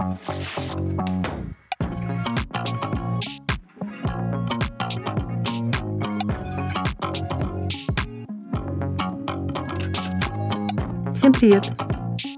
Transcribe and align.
Всем 0.00 0.14
привет! 11.34 11.66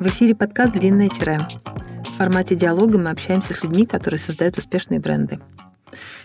В 0.00 0.09
эфире 0.09 0.34
подкаст 0.34 0.72
«Длинное 0.72 1.09
тире». 1.09 1.46
В 2.04 2.16
формате 2.16 2.56
диалога 2.56 2.98
мы 2.98 3.11
общаемся 3.11 3.54
с 3.54 3.62
людьми, 3.62 3.86
которые 3.86 4.18
создают 4.18 4.58
успешные 4.58 4.98
бренды. 4.98 5.38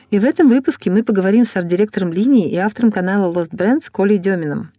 И 0.09 0.17
в 0.17 0.25
этом 0.25 0.49
выпуске 0.49 0.89
мы 0.89 1.03
поговорим 1.03 1.45
с 1.45 1.55
арт-директором 1.55 2.11
линии 2.11 2.49
и 2.49 2.55
автором 2.55 2.91
канала 2.91 3.31
Lost 3.31 3.51
Brands 3.51 3.91
Колей 3.91 4.17
Демином 4.17 4.71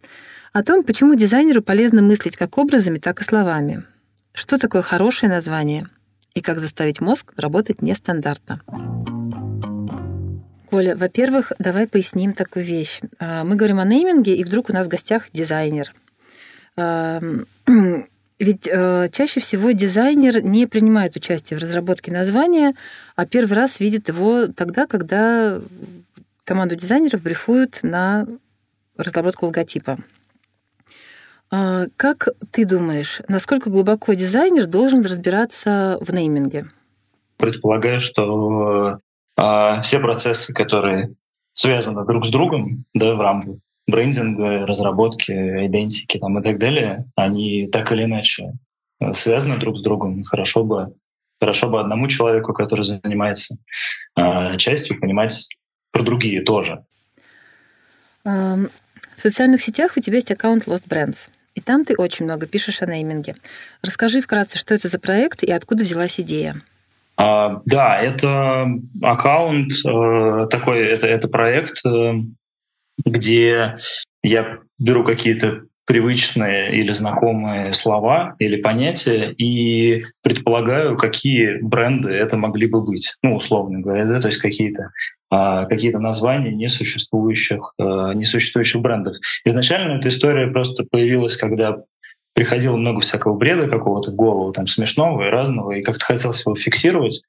о 0.51 0.61
том, 0.63 0.83
почему 0.83 1.15
дизайнеру 1.15 1.61
полезно 1.61 2.01
мыслить 2.01 2.35
как 2.35 2.57
образами, 2.57 2.97
так 2.97 3.21
и 3.21 3.23
словами. 3.23 3.85
Что 4.33 4.57
такое 4.57 4.81
хорошее 4.81 5.31
название 5.31 5.87
и 6.39 6.41
как 6.41 6.59
заставить 6.59 7.01
мозг 7.01 7.33
работать 7.35 7.81
нестандартно. 7.81 8.61
Коля, 10.69 10.95
во-первых, 10.95 11.51
давай 11.59 11.85
поясним 11.85 12.31
такую 12.33 12.63
вещь. 12.63 13.01
А, 13.19 13.43
мы 13.43 13.55
говорим 13.55 13.79
о 13.79 13.85
нейминге, 13.85 14.35
и 14.35 14.45
вдруг 14.45 14.69
у 14.69 14.73
нас 14.73 14.87
в 14.87 14.89
гостях 14.89 15.27
дизайнер. 15.33 15.93
Ведь 18.39 18.69
э, 18.71 19.09
чаще 19.11 19.41
всего 19.41 19.71
дизайнер 19.71 20.41
не 20.41 20.65
принимает 20.65 21.17
участие 21.17 21.59
в 21.59 21.61
разработке 21.61 22.09
названия, 22.09 22.73
а 23.17 23.25
первый 23.25 23.53
раз 23.53 23.81
видит 23.81 24.07
его 24.07 24.47
тогда, 24.47 24.87
когда 24.87 25.59
команду 26.45 26.77
дизайнеров 26.77 27.21
брифуют 27.21 27.79
на 27.83 28.25
разработку 28.95 29.45
логотипа. 29.45 29.97
А 31.51 31.85
как 31.95 32.29
ты 32.51 32.65
думаешь, 32.65 33.21
насколько 33.27 33.69
глубоко 33.69 34.13
дизайнер 34.13 34.67
должен 34.67 35.03
разбираться 35.03 35.97
в 35.99 36.13
нейминге? 36.13 36.67
Предполагаю, 37.37 37.99
что 37.99 38.99
э, 39.35 39.81
все 39.81 39.99
процессы, 39.99 40.53
которые 40.53 41.15
связаны 41.53 42.05
друг 42.05 42.25
с 42.25 42.29
другом 42.29 42.85
да, 42.93 43.15
в 43.15 43.21
рамках 43.21 43.55
брендинга, 43.87 44.67
разработки, 44.67 45.31
идентики 45.31 46.19
там, 46.19 46.37
и 46.37 46.43
так 46.43 46.59
далее, 46.59 47.05
они 47.15 47.67
так 47.67 47.91
или 47.91 48.03
иначе 48.03 48.53
э, 48.99 49.13
связаны 49.13 49.57
друг 49.57 49.79
с 49.79 49.81
другом. 49.81 50.21
Хорошо 50.23 50.63
бы, 50.63 50.93
хорошо 51.41 51.69
бы 51.69 51.79
одному 51.79 52.07
человеку, 52.07 52.53
который 52.53 52.83
занимается 52.83 53.57
э, 54.15 54.57
частью, 54.57 54.99
понимать 54.99 55.47
про 55.91 56.03
другие 56.03 56.43
тоже. 56.43 56.83
В 58.23 58.69
социальных 59.17 59.61
сетях 59.61 59.93
у 59.97 60.01
тебя 60.01 60.17
есть 60.17 60.29
аккаунт 60.29 60.67
Lost 60.67 60.87
Brands. 60.87 61.29
И 61.59 61.61
там 61.61 61.83
ты 61.83 61.95
очень 61.97 62.23
много 62.23 62.47
пишешь 62.47 62.81
о 62.81 62.85
нейминге. 62.85 63.35
Расскажи 63.81 64.21
вкратце, 64.21 64.57
что 64.57 64.73
это 64.73 64.87
за 64.87 64.97
проект 64.97 65.43
и 65.43 65.51
откуда 65.51 65.83
взялась 65.83 66.17
идея. 66.17 66.55
А, 67.17 67.61
да, 67.65 67.99
это 67.99 68.65
аккаунт 69.01 69.73
э, 69.85 70.47
такой, 70.49 70.85
это, 70.85 71.05
это 71.05 71.27
проект, 71.27 71.85
э, 71.85 72.13
где 73.05 73.75
я 74.23 74.59
беру 74.79 75.03
какие-то 75.03 75.63
привычные 75.89 76.77
или 76.77 76.93
знакомые 76.93 77.73
слова 77.73 78.35
или 78.37 78.61
понятия 78.61 79.31
и 79.31 80.03
предполагаю, 80.21 80.95
какие 80.95 81.59
бренды 81.63 82.11
это 82.11 82.37
могли 82.37 82.67
бы 82.67 82.85
быть, 82.85 83.15
ну, 83.23 83.35
условно 83.35 83.79
говоря, 83.79 84.05
да, 84.05 84.21
то 84.21 84.27
есть 84.27 84.37
какие-то 84.37 84.91
а, 85.31 85.65
какие-то 85.65 85.97
названия 85.97 86.51
несуществующих, 86.51 87.73
а, 87.79 88.13
несуществующих 88.13 88.79
брендов. 88.81 89.15
Изначально 89.45 89.93
эта 89.93 90.09
история 90.09 90.45
просто 90.45 90.83
появилась, 90.83 91.35
когда 91.35 91.77
приходило 92.35 92.75
много 92.75 93.01
всякого 93.01 93.35
бреда 93.35 93.67
какого-то 93.67 94.11
в 94.11 94.15
голову, 94.15 94.51
там, 94.51 94.67
смешного 94.67 95.25
и 95.25 95.31
разного, 95.31 95.71
и 95.71 95.81
как-то 95.81 96.05
хотелось 96.05 96.45
его 96.45 96.55
фиксировать 96.55 97.23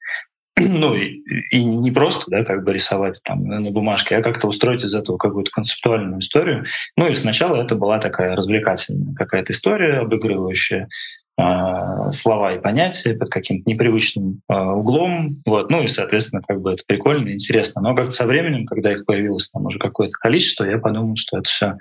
ну 0.59 0.95
и, 0.95 1.63
не 1.63 1.91
просто, 1.91 2.25
да, 2.27 2.43
как 2.43 2.63
бы 2.63 2.73
рисовать 2.73 3.21
там 3.23 3.45
на 3.45 3.71
бумажке, 3.71 4.17
а 4.17 4.23
как-то 4.23 4.47
устроить 4.47 4.83
из 4.83 4.93
этого 4.93 5.17
какую-то 5.17 5.51
концептуальную 5.51 6.19
историю. 6.19 6.65
Ну 6.97 7.07
и 7.07 7.13
сначала 7.13 7.61
это 7.61 7.75
была 7.75 7.99
такая 7.99 8.35
развлекательная 8.35 9.13
какая-то 9.15 9.53
история, 9.53 9.99
обыгрывающая 9.99 10.89
э, 11.37 12.11
слова 12.11 12.53
и 12.53 12.59
понятия 12.59 13.13
под 13.13 13.29
каким-то 13.29 13.69
непривычным 13.69 14.41
э, 14.49 14.53
углом. 14.53 15.41
Вот. 15.45 15.69
Ну 15.69 15.83
и, 15.83 15.87
соответственно, 15.87 16.41
как 16.41 16.61
бы 16.61 16.73
это 16.73 16.83
прикольно 16.85 17.29
интересно. 17.29 17.81
Но 17.81 17.95
как-то 17.95 18.11
со 18.11 18.25
временем, 18.25 18.65
когда 18.65 18.91
их 18.91 19.05
появилось 19.05 19.49
там 19.49 19.65
уже 19.65 19.79
какое-то 19.79 20.13
количество, 20.13 20.65
я 20.65 20.77
подумал, 20.77 21.15
что 21.15 21.37
это 21.37 21.49
все 21.49 21.77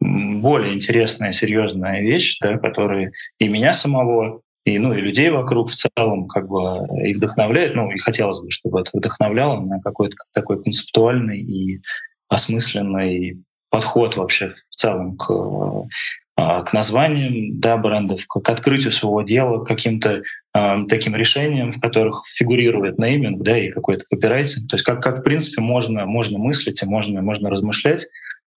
более 0.00 0.74
интересная, 0.74 1.32
серьезная 1.32 2.02
вещь, 2.02 2.38
да, 2.40 2.58
которая 2.58 3.12
и 3.38 3.48
меня 3.48 3.72
самого 3.72 4.42
и, 4.66 4.80
ну, 4.80 4.92
и 4.92 5.00
людей 5.00 5.30
вокруг 5.30 5.70
в 5.70 5.74
целом 5.76 6.26
как 6.26 6.48
бы 6.48 6.86
и 7.06 7.12
вдохновляет, 7.14 7.76
ну, 7.76 7.88
и 7.92 7.98
хотелось 7.98 8.40
бы, 8.40 8.50
чтобы 8.50 8.80
это 8.80 8.90
вдохновляло 8.92 9.60
на 9.60 9.80
какой-то 9.80 10.16
такой 10.34 10.60
концептуальный 10.60 11.40
и 11.40 11.80
осмысленный 12.28 13.44
подход 13.70 14.16
вообще 14.16 14.48
в 14.48 14.74
целом 14.74 15.16
к, 15.16 15.30
а, 16.34 16.62
к 16.62 16.72
названиям 16.72 17.60
да, 17.60 17.76
брендов, 17.76 18.26
к, 18.26 18.48
открытию 18.48 18.90
своего 18.90 19.22
дела, 19.22 19.62
к 19.62 19.68
каким-то 19.68 20.22
э, 20.54 20.76
таким 20.88 21.14
решениям, 21.14 21.70
в 21.70 21.80
которых 21.80 22.24
фигурирует 22.26 22.98
нейминг 22.98 23.42
да, 23.44 23.56
и 23.56 23.70
какой-то 23.70 24.04
копирайтинг. 24.10 24.68
То 24.68 24.74
есть 24.74 24.84
как, 24.84 25.00
как 25.00 25.20
в 25.20 25.22
принципе 25.22 25.62
можно, 25.62 26.06
можно 26.06 26.40
мыслить 26.40 26.82
и 26.82 26.86
можно, 26.86 27.22
можно 27.22 27.50
размышлять 27.50 28.06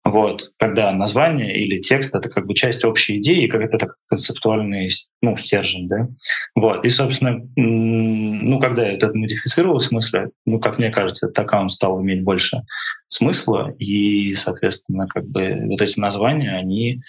вот, 0.06 0.52
когда 0.58 0.92
название 0.92 1.56
или 1.62 1.80
текст— 1.80 2.16
это 2.16 2.30
как 2.30 2.46
бы 2.46 2.54
часть 2.54 2.86
общей 2.86 3.18
идеи, 3.18 3.48
как 3.48 3.62
это 3.62 3.78
так 3.78 3.96
концептуальный 4.08 4.90
ну, 5.22 5.36
стержень, 5.36 5.88
да. 5.88 6.08
Вот, 6.56 6.86
и, 6.86 6.90
собственно, 6.90 7.42
ну, 7.56 8.60
когда 8.60 8.84
я 8.84 8.94
это 8.94 9.12
модифицировал 9.14 9.80
смысле, 9.80 10.30
ну, 10.46 10.60
как 10.60 10.80
мне 10.80 10.90
кажется, 10.90 11.28
этот 11.28 11.40
аккаунт 11.40 11.72
стал 11.72 12.02
иметь 12.02 12.24
больше 12.24 12.64
смысла, 13.08 13.74
и, 13.78 14.34
соответственно, 14.34 15.08
как 15.08 15.28
бы 15.28 15.58
вот 15.66 15.82
эти 15.82 16.00
названия, 16.00 16.52
они, 16.52 17.02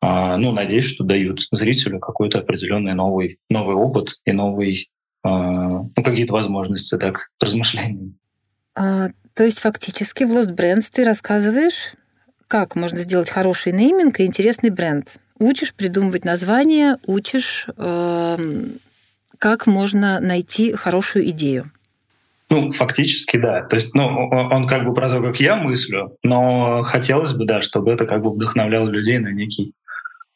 а, 0.00 0.36
ну, 0.36 0.52
надеюсь, 0.52 0.84
что 0.84 1.04
дают 1.04 1.40
зрителю 1.50 1.98
какой-то 1.98 2.38
определенный 2.38 2.94
новый, 2.94 3.38
новый 3.50 3.74
опыт 3.74 4.20
и 4.24 4.32
новый, 4.32 4.88
а, 5.24 5.82
ну, 5.82 6.02
какие-то 6.04 6.34
возможности, 6.34 6.96
так, 6.96 7.30
размышлений. 7.40 8.14
А, 8.76 9.08
то 9.34 9.44
есть 9.44 9.58
фактически 9.58 10.22
в 10.22 10.32
Lost 10.32 10.54
Brands 10.54 10.88
ты 10.92 11.04
рассказываешь 11.04 11.94
как 12.48 12.74
можно 12.74 12.98
сделать 12.98 13.30
хороший 13.30 13.72
нейминг 13.72 14.20
и 14.20 14.26
интересный 14.26 14.70
бренд. 14.70 15.16
Учишь 15.38 15.74
придумывать 15.74 16.24
название, 16.24 16.96
учишь, 17.06 17.66
э, 17.76 18.36
как 19.38 19.66
можно 19.66 20.18
найти 20.18 20.72
хорошую 20.72 21.28
идею. 21.28 21.70
Ну, 22.50 22.70
фактически, 22.70 23.36
да. 23.36 23.62
То 23.64 23.76
есть, 23.76 23.94
ну, 23.94 24.28
он 24.30 24.66
как 24.66 24.84
бы 24.84 24.94
про 24.94 25.10
то, 25.10 25.22
как 25.22 25.38
я 25.38 25.56
мыслю, 25.56 26.16
но 26.24 26.82
хотелось 26.82 27.34
бы, 27.34 27.44
да, 27.44 27.60
чтобы 27.60 27.92
это 27.92 28.06
как 28.06 28.22
бы 28.22 28.30
вдохновляло 28.30 28.88
людей 28.88 29.18
на 29.18 29.28
некий, 29.28 29.74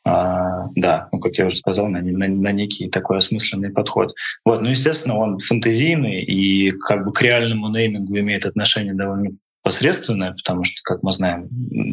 а, 0.04 0.66
да, 0.76 1.08
ну, 1.10 1.18
как 1.20 1.36
я 1.38 1.46
уже 1.46 1.56
сказал, 1.56 1.88
на, 1.88 2.02
на, 2.02 2.28
на 2.28 2.52
некий 2.52 2.90
такой 2.90 3.16
осмысленный 3.16 3.70
подход. 3.70 4.12
Вот, 4.44 4.60
ну, 4.60 4.68
естественно, 4.68 5.16
он 5.16 5.38
фантазийный 5.38 6.22
и 6.22 6.70
как 6.70 7.04
бы 7.04 7.12
к 7.12 7.22
реальному 7.22 7.70
неймингу 7.70 8.18
имеет 8.18 8.44
отношение 8.44 8.94
довольно 8.94 9.30
посредственное, 9.62 10.32
потому 10.32 10.64
что, 10.64 10.80
как 10.82 11.02
мы 11.02 11.12
знаем, 11.12 11.48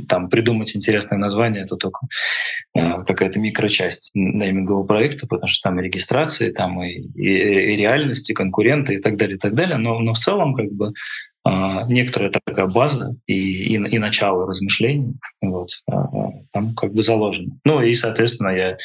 там 0.07 0.29
придумать 0.29 0.75
интересное 0.75 1.17
название— 1.17 1.63
это 1.63 1.75
только 1.75 2.07
э, 2.75 3.03
какая-то 3.03 3.39
микрочасть 3.39 4.11
неймингового 4.13 4.85
проекта, 4.85 5.27
потому 5.27 5.47
что 5.47 5.69
там 5.69 5.79
и 5.79 5.83
регистрации, 5.83 6.51
там 6.51 6.83
и, 6.83 6.89
и, 7.15 7.73
и 7.73 7.75
реальности, 7.75 8.33
конкуренты 8.33 8.95
и 8.95 8.99
так 8.99 9.17
далее, 9.17 9.37
и 9.37 9.39
так 9.39 9.53
далее. 9.53 9.77
Но, 9.77 9.99
но 9.99 10.13
в 10.13 10.17
целом 10.17 10.55
как 10.55 10.71
бы 10.71 10.93
э, 11.47 11.51
некоторая 11.87 12.31
такая 12.31 12.67
база 12.67 13.15
и, 13.27 13.33
и, 13.33 13.75
и 13.75 13.99
начало 13.99 14.47
размышлений 14.47 15.15
вот, 15.41 15.69
э, 15.91 15.95
там 16.51 16.73
как 16.75 16.93
бы 16.93 17.03
заложено. 17.03 17.57
Ну 17.65 17.81
и, 17.81 17.93
соответственно, 17.93 18.49
я 18.49 18.77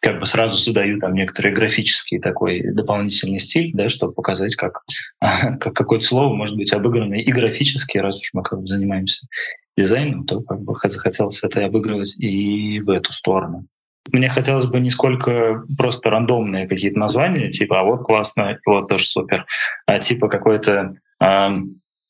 как 0.00 0.20
бы 0.20 0.26
сразу 0.26 0.56
задаю 0.56 1.00
там 1.00 1.14
некоторый 1.14 1.52
графический 1.52 2.20
такой 2.20 2.62
дополнительный 2.72 3.40
стиль, 3.40 3.72
да, 3.74 3.88
чтобы 3.88 4.12
показать, 4.12 4.54
как, 4.56 4.84
как 5.20 5.74
какое-то 5.74 6.04
слово 6.04 6.34
может 6.34 6.56
быть 6.56 6.72
обыграно 6.72 7.14
и 7.14 7.30
графически, 7.30 7.98
раз 7.98 8.16
уж 8.16 8.30
мы 8.32 8.42
как 8.42 8.60
бы 8.60 8.66
занимаемся 8.66 9.26
дизайном, 9.76 10.24
то 10.24 10.40
как 10.40 10.60
бы 10.60 10.74
захотелось 10.84 11.42
это 11.42 11.64
обыгрывать 11.64 12.18
и 12.18 12.80
в 12.80 12.90
эту 12.90 13.12
сторону. 13.12 13.66
Мне 14.10 14.28
хотелось 14.28 14.66
бы 14.66 14.80
не 14.80 14.90
сколько 14.90 15.62
просто 15.76 16.10
рандомные 16.10 16.66
какие-то 16.66 16.98
названия, 16.98 17.50
типа 17.50 17.80
«а 17.80 17.84
вот 17.84 18.04
классно», 18.04 18.58
«вот 18.64 18.88
тоже 18.88 19.06
супер», 19.06 19.44
а 19.86 19.98
типа 19.98 20.28
какой-то 20.28 20.94
э, 21.20 21.48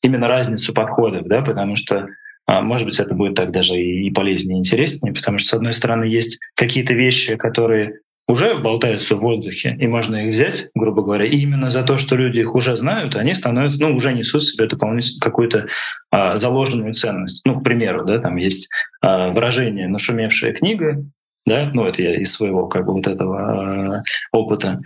именно 0.01 0.27
разницу 0.27 0.73
подходов, 0.73 1.27
да, 1.27 1.41
потому 1.41 1.75
что 1.75 2.07
а, 2.49 2.63
может 2.63 2.87
быть, 2.87 2.99
это 2.99 3.13
будет 3.13 3.35
так 3.35 3.51
даже 3.51 3.79
и 3.79 4.09
полезнее, 4.09 4.57
и 4.57 4.59
интереснее, 4.59 5.13
потому 5.13 5.37
что, 5.37 5.49
с 5.49 5.53
одной 5.53 5.71
стороны, 5.71 6.05
есть 6.05 6.39
какие-то 6.55 6.95
вещи, 6.95 7.35
которые 7.35 7.99
уже 8.27 8.55
болтаются 8.55 9.15
в 9.15 9.19
воздухе, 9.19 9.77
и 9.79 9.85
можно 9.85 10.15
их 10.15 10.31
взять, 10.31 10.69
грубо 10.73 11.03
говоря, 11.03 11.25
и 11.25 11.37
именно 11.37 11.69
за 11.69 11.83
то, 11.83 11.99
что 11.99 12.15
люди 12.15 12.39
их 12.39 12.55
уже 12.55 12.75
знают, 12.75 13.15
они 13.15 13.35
становятся, 13.35 13.79
ну, 13.79 13.95
уже 13.95 14.13
несут 14.13 14.41
в 14.41 14.51
себе 14.51 14.65
дополнительную 14.65 15.21
какую-то 15.21 15.67
а, 16.09 16.37
заложенную 16.37 16.93
ценность. 16.93 17.45
Ну, 17.45 17.59
к 17.59 17.63
примеру, 17.63 18.03
да, 18.03 18.17
там 18.17 18.35
есть 18.37 18.67
а, 19.01 19.29
выражение 19.29 19.87
«нашумевшая 19.87 20.51
книга», 20.51 21.05
да, 21.45 21.69
ну, 21.71 21.85
это 21.85 22.01
я 22.01 22.15
из 22.15 22.31
своего, 22.31 22.67
как 22.67 22.87
бы, 22.87 22.93
вот 22.93 23.05
этого 23.05 23.97
а, 23.97 24.03
опыта. 24.31 24.81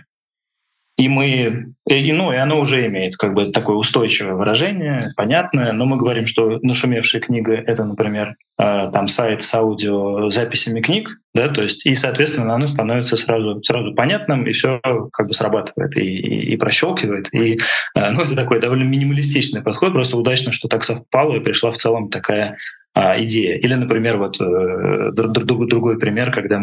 И 0.96 1.08
мы, 1.08 1.74
и, 1.88 2.12
ну, 2.12 2.32
и 2.32 2.36
оно 2.36 2.60
уже 2.60 2.86
имеет 2.86 3.16
как 3.16 3.34
бы 3.34 3.46
такое 3.46 3.74
устойчивое 3.76 4.34
выражение, 4.34 5.10
понятное, 5.16 5.72
но 5.72 5.86
мы 5.86 5.96
говорим, 5.96 6.26
что 6.26 6.60
нашумевшая 6.62 7.20
книга— 7.20 7.52
это, 7.66 7.84
например, 7.84 8.36
э, 8.58 8.90
там 8.92 9.08
сайт 9.08 9.42
с 9.42 9.52
аудиозаписями 9.54 10.80
книг, 10.80 11.18
да, 11.34 11.48
то 11.48 11.62
есть, 11.62 11.84
и, 11.84 11.94
соответственно, 11.94 12.54
оно 12.54 12.68
становится 12.68 13.16
сразу, 13.16 13.60
сразу 13.62 13.92
понятным, 13.92 14.46
и 14.46 14.52
все 14.52 14.80
как 15.12 15.26
бы 15.26 15.34
срабатывает, 15.34 15.96
и, 15.96 16.02
и, 16.02 16.52
и 16.52 16.56
прощелкивает. 16.56 17.28
И, 17.34 17.58
э, 17.96 18.10
ну, 18.10 18.22
это 18.22 18.36
такой 18.36 18.60
довольно 18.60 18.84
минималистичный 18.84 19.62
подход, 19.62 19.92
просто 19.92 20.16
удачно, 20.16 20.52
что 20.52 20.68
так 20.68 20.84
совпало, 20.84 21.34
и 21.34 21.40
пришла 21.40 21.72
в 21.72 21.76
целом 21.76 22.08
такая 22.08 22.56
а, 22.94 23.20
идея. 23.22 23.58
Или, 23.58 23.74
например, 23.74 24.18
вот 24.18 24.40
э, 24.40 25.10
другой 25.12 25.98
пример, 25.98 26.30
когда 26.30 26.62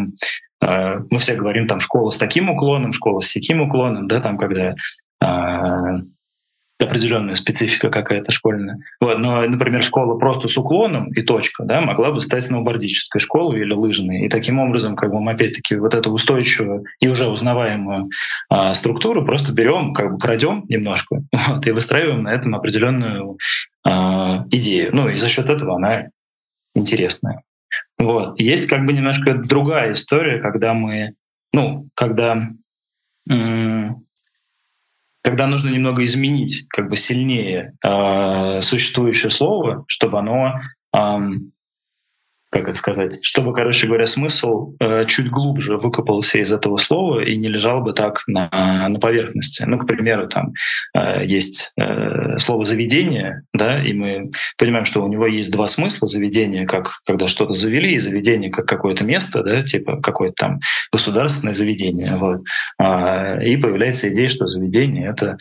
э, 0.62 1.00
мы 1.10 1.18
все 1.18 1.34
говорим 1.34 1.66
там 1.66 1.78
школа 1.78 2.10
с 2.10 2.16
таким 2.16 2.48
уклоном, 2.48 2.94
школа 2.94 3.20
с 3.20 3.32
таким 3.32 3.60
уклоном, 3.60 4.06
да, 4.06 4.20
там 4.20 4.38
когда 4.38 4.74
э, 5.22 5.96
определенная 6.82 7.34
специфика 7.34 7.90
какая-то 7.90 8.32
школьная. 8.32 8.78
Вот, 9.00 9.18
но, 9.18 9.42
например, 9.42 9.82
школа 9.82 10.18
просто 10.18 10.48
с 10.48 10.56
уклоном 10.56 11.10
и 11.12 11.22
точка, 11.22 11.64
да, 11.64 11.80
могла 11.80 12.10
бы 12.12 12.20
стать 12.20 12.44
сноубордической 12.44 13.20
школой 13.20 13.60
или 13.60 13.72
лыжной. 13.72 14.22
И 14.22 14.28
таким 14.28 14.58
образом, 14.58 14.96
как 14.96 15.10
бы 15.10 15.20
мы 15.20 15.32
опять-таки 15.32 15.76
вот 15.76 15.94
эту 15.94 16.10
устойчивую 16.10 16.84
и 17.00 17.08
уже 17.08 17.28
узнаваемую 17.28 18.10
а, 18.48 18.74
структуру 18.74 19.24
просто 19.24 19.52
берем, 19.52 19.92
как 19.94 20.12
бы 20.12 20.18
крадем 20.18 20.64
немножко 20.68 21.22
вот, 21.48 21.66
и 21.66 21.70
выстраиваем 21.72 22.24
на 22.24 22.30
этом 22.30 22.54
определенную 22.54 23.38
а, 23.84 24.44
идею. 24.50 24.94
Ну 24.94 25.08
и 25.08 25.16
за 25.16 25.28
счет 25.28 25.48
этого 25.48 25.76
она 25.76 26.08
интересная. 26.74 27.42
Вот. 27.98 28.38
Есть 28.40 28.68
как 28.68 28.84
бы 28.84 28.92
немножко 28.92 29.34
другая 29.34 29.92
история, 29.92 30.40
когда 30.40 30.74
мы, 30.74 31.14
ну, 31.52 31.88
когда, 31.94 32.48
когда 33.26 33.86
нужно 35.46 35.70
немного 35.70 36.04
изменить 36.04 36.66
как 36.68 36.88
бы 36.88 36.96
сильнее 36.96 37.74
э, 37.84 38.60
существующее 38.60 39.30
слово, 39.30 39.84
чтобы 39.86 40.18
оно 40.18 40.60
как 42.52 42.68
это 42.68 42.76
сказать, 42.76 43.18
чтобы, 43.22 43.54
короче 43.54 43.86
говоря, 43.86 44.04
смысл 44.04 44.74
э, 44.78 45.06
чуть 45.06 45.30
глубже 45.30 45.78
выкопался 45.78 46.38
из 46.38 46.52
этого 46.52 46.76
слова 46.76 47.24
и 47.24 47.34
не 47.36 47.48
лежал 47.48 47.80
бы 47.80 47.94
так 47.94 48.22
на, 48.26 48.50
на 48.88 48.98
поверхности. 49.00 49.64
Ну, 49.66 49.78
к 49.78 49.86
примеру, 49.86 50.28
там 50.28 50.52
э, 50.94 51.24
есть 51.24 51.72
э, 51.80 52.36
слово 52.36 52.64
«заведение», 52.64 53.42
да, 53.54 53.82
и 53.82 53.94
мы 53.94 54.30
понимаем, 54.58 54.84
что 54.84 55.02
у 55.02 55.08
него 55.08 55.26
есть 55.26 55.50
два 55.50 55.66
смысла. 55.66 56.06
Заведение, 56.06 56.66
как 56.66 56.98
когда 57.06 57.26
что-то 57.26 57.54
завели, 57.54 57.94
и 57.94 58.00
заведение, 58.00 58.50
как 58.50 58.66
какое-то 58.66 59.02
место, 59.02 59.42
да, 59.42 59.62
типа 59.62 60.02
какое-то 60.02 60.34
там 60.36 60.60
государственное 60.92 61.54
заведение. 61.54 62.16
Вот. 62.18 62.40
А, 62.78 63.40
и 63.42 63.56
появляется 63.56 64.10
идея, 64.10 64.28
что 64.28 64.46
заведение— 64.46 65.08
это 65.10 65.38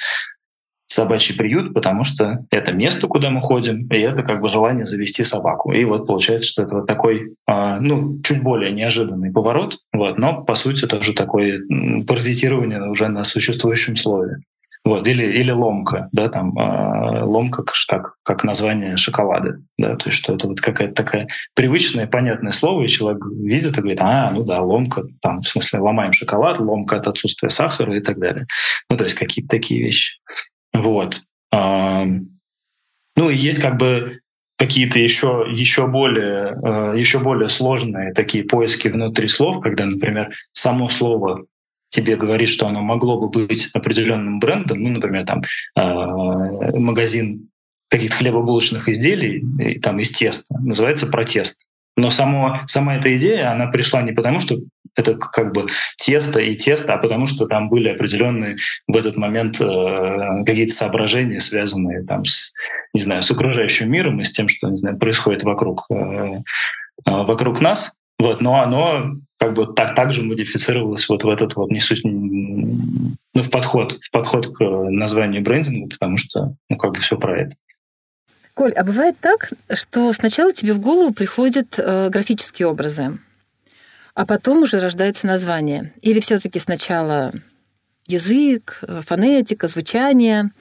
собачий 0.91 1.35
приют, 1.35 1.73
потому 1.73 2.03
что 2.03 2.45
это 2.49 2.71
место, 2.71 3.07
куда 3.07 3.29
мы 3.29 3.41
ходим, 3.41 3.87
и 3.87 3.97
это 3.97 4.23
как 4.23 4.41
бы 4.41 4.49
желание 4.49 4.85
завести 4.85 5.23
собаку. 5.23 5.71
И 5.71 5.85
вот 5.85 6.07
получается, 6.07 6.47
что 6.47 6.63
это 6.63 6.75
вот 6.75 6.85
такой, 6.85 7.33
э, 7.47 7.77
ну, 7.79 8.21
чуть 8.23 8.43
более 8.43 8.71
неожиданный 8.71 9.31
поворот, 9.31 9.77
вот, 9.93 10.17
но 10.17 10.43
по 10.43 10.55
сути 10.55 10.85
тоже 10.87 11.13
такое 11.13 11.61
паразитирование 12.07 12.83
уже 12.89 13.07
на 13.07 13.23
существующем 13.23 13.95
слове. 13.95 14.37
Вот, 14.83 15.07
или, 15.07 15.23
или 15.23 15.51
ломка, 15.51 16.09
да, 16.11 16.27
там 16.27 16.57
э, 16.57 17.21
ломка 17.21 17.63
как, 17.87 18.15
как 18.23 18.43
название 18.43 18.97
шоколада, 18.97 19.59
да, 19.77 19.95
то 19.95 20.09
есть 20.09 20.17
что 20.17 20.33
это 20.33 20.47
вот 20.47 20.59
какая-то 20.59 20.95
такая 20.95 21.27
привычное, 21.53 22.07
понятное 22.07 22.51
слово, 22.51 22.81
и 22.81 22.87
человек 22.87 23.23
видит 23.27 23.77
и 23.77 23.81
говорит, 23.81 24.01
а, 24.01 24.31
ну 24.31 24.43
да, 24.43 24.59
ломка, 24.61 25.03
там, 25.21 25.41
в 25.41 25.47
смысле, 25.47 25.81
ломаем 25.81 26.13
шоколад, 26.13 26.59
ломка 26.59 26.95
от 26.95 27.07
отсутствия 27.07 27.49
сахара 27.49 27.95
и 27.95 28.01
так 28.01 28.17
далее. 28.17 28.47
Ну, 28.89 28.97
то 28.97 29.03
есть 29.03 29.15
какие-то 29.15 29.49
такие 29.51 29.83
вещи. 29.83 30.17
Вот. 30.73 31.23
Ну 31.51 33.29
и 33.29 33.35
есть 33.35 33.59
как 33.59 33.77
бы 33.77 34.21
какие-то 34.57 34.99
еще, 34.99 35.47
еще, 35.49 35.87
более, 35.87 36.55
э, 36.63 36.93
еще 36.95 37.17
более 37.17 37.49
сложные 37.49 38.13
такие 38.13 38.43
поиски 38.43 38.89
внутри 38.89 39.27
слов, 39.27 39.59
когда, 39.59 39.85
например, 39.85 40.31
само 40.51 40.87
слово 40.89 41.45
тебе 41.89 42.15
говорит, 42.15 42.47
что 42.47 42.67
оно 42.67 42.81
могло 42.81 43.19
бы 43.19 43.29
быть 43.29 43.69
определенным 43.73 44.39
брендом, 44.39 44.83
ну, 44.83 44.89
например, 44.89 45.25
там 45.25 45.41
э, 45.75 46.77
магазин 46.77 47.49
каких-то 47.89 48.17
хлебобулочных 48.17 48.87
изделий, 48.87 49.79
там 49.79 49.99
из 49.99 50.11
теста, 50.11 50.57
называется 50.59 51.07
протест. 51.07 51.67
Но 51.97 52.09
само, 52.11 52.61
сама 52.67 52.97
эта 52.97 53.15
идея, 53.17 53.51
она 53.51 53.67
пришла 53.67 54.01
не 54.03 54.11
потому, 54.13 54.39
что 54.39 54.59
это 54.95 55.15
как 55.15 55.53
бы 55.53 55.67
тесто 55.97 56.39
и 56.39 56.55
тесто, 56.55 56.93
а 56.93 56.97
потому 56.97 57.25
что 57.25 57.47
там 57.47 57.69
были 57.69 57.89
определенные 57.89 58.57
в 58.87 58.95
этот 58.95 59.17
момент 59.17 59.59
э, 59.61 60.43
какие-то 60.45 60.73
соображения, 60.73 61.39
связанные 61.39 62.03
там 62.03 62.25
с, 62.25 62.53
не 62.93 63.01
знаю, 63.01 63.21
с 63.21 63.31
окружающим 63.31 63.91
миром 63.91 64.19
и 64.19 64.23
с 64.23 64.31
тем, 64.31 64.47
что, 64.47 64.69
не 64.69 64.77
знаю, 64.77 64.97
происходит 64.97 65.43
вокруг, 65.43 65.85
э, 65.89 65.95
э, 65.95 66.39
вокруг 67.05 67.61
нас. 67.61 67.95
Вот, 68.19 68.39
но 68.39 68.61
оно 68.61 69.15
как 69.39 69.53
бы 69.53 69.73
так, 69.73 69.95
так 69.95 70.13
же 70.13 70.21
модифицировалось 70.21 71.09
вот 71.09 71.23
в 71.23 71.29
этот 71.29 71.55
вот 71.55 71.71
не 71.71 71.79
суть, 71.79 72.01
ну, 72.03 73.17
в 73.33 73.49
подход, 73.49 73.93
в 73.93 74.11
подход 74.11 74.55
к 74.55 74.63
названию 74.63 75.41
брендингу, 75.41 75.89
потому 75.89 76.17
что, 76.17 76.53
ну, 76.69 76.77
как 76.77 76.91
бы 76.91 76.99
все 76.99 77.17
про 77.17 77.41
это. 77.41 77.55
Коль, 78.53 78.73
а 78.73 78.83
бывает 78.83 79.15
так, 79.19 79.51
что 79.73 80.13
сначала 80.13 80.53
тебе 80.53 80.73
в 80.73 80.79
голову 80.79 81.11
приходят 81.13 81.79
э, 81.79 82.09
графические 82.09 82.67
образы, 82.67 83.17
а 84.13 84.25
потом 84.25 84.63
уже 84.63 84.79
рождается 84.79 85.27
название? 85.27 85.93
Или 86.01 86.19
все-таки 86.19 86.59
сначала 86.59 87.33
язык, 88.07 88.79
э, 88.87 89.01
фонетика, 89.05 89.67
звучание, 89.67 90.51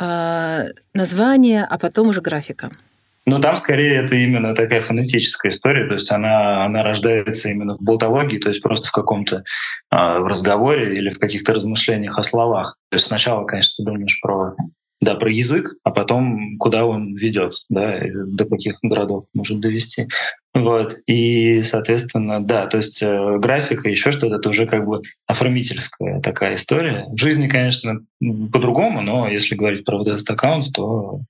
э, 0.00 0.64
название, 0.94 1.64
а 1.68 1.78
потом 1.78 2.08
уже 2.08 2.20
графика? 2.20 2.70
Ну, 3.26 3.40
там 3.40 3.56
скорее 3.56 4.04
это 4.04 4.14
именно 4.14 4.54
такая 4.54 4.80
фонетическая 4.80 5.52
история, 5.52 5.86
то 5.86 5.92
есть 5.92 6.10
она, 6.10 6.64
она 6.64 6.82
рождается 6.82 7.50
именно 7.50 7.76
в 7.76 7.82
болтологии, 7.82 8.38
то 8.38 8.48
есть 8.48 8.62
просто 8.62 8.88
в 8.88 8.92
каком-то 8.92 9.42
э, 9.90 10.18
в 10.18 10.26
разговоре 10.26 10.96
или 10.96 11.10
в 11.10 11.18
каких-то 11.18 11.52
размышлениях 11.52 12.18
о 12.18 12.22
словах. 12.22 12.78
То 12.90 12.94
есть 12.94 13.06
сначала, 13.06 13.44
конечно, 13.44 13.84
ты 13.84 13.90
думаешь 13.90 14.18
про 14.22 14.56
да, 15.00 15.14
про 15.14 15.30
язык, 15.30 15.74
а 15.84 15.90
потом 15.90 16.56
куда 16.58 16.84
он 16.84 17.14
ведет, 17.14 17.52
да, 17.68 18.00
до 18.02 18.46
каких 18.46 18.78
городов 18.82 19.26
может 19.34 19.60
довести. 19.60 20.08
Вот. 20.62 20.98
И, 21.06 21.60
соответственно, 21.60 22.42
да, 22.42 22.66
то 22.66 22.78
есть 22.78 23.02
э, 23.02 23.38
графика, 23.38 23.88
еще 23.88 24.10
что-то, 24.10 24.36
это 24.36 24.48
уже 24.48 24.66
как 24.66 24.86
бы 24.86 25.02
оформительская 25.26 26.20
такая 26.20 26.54
история. 26.54 27.06
В 27.08 27.18
жизни, 27.18 27.48
конечно, 27.48 28.00
по-другому, 28.20 29.00
но 29.02 29.28
если 29.28 29.54
говорить 29.54 29.84
про 29.84 29.98
вот 29.98 30.08
этот 30.08 30.28
аккаунт, 30.28 30.66
то, 30.74 31.20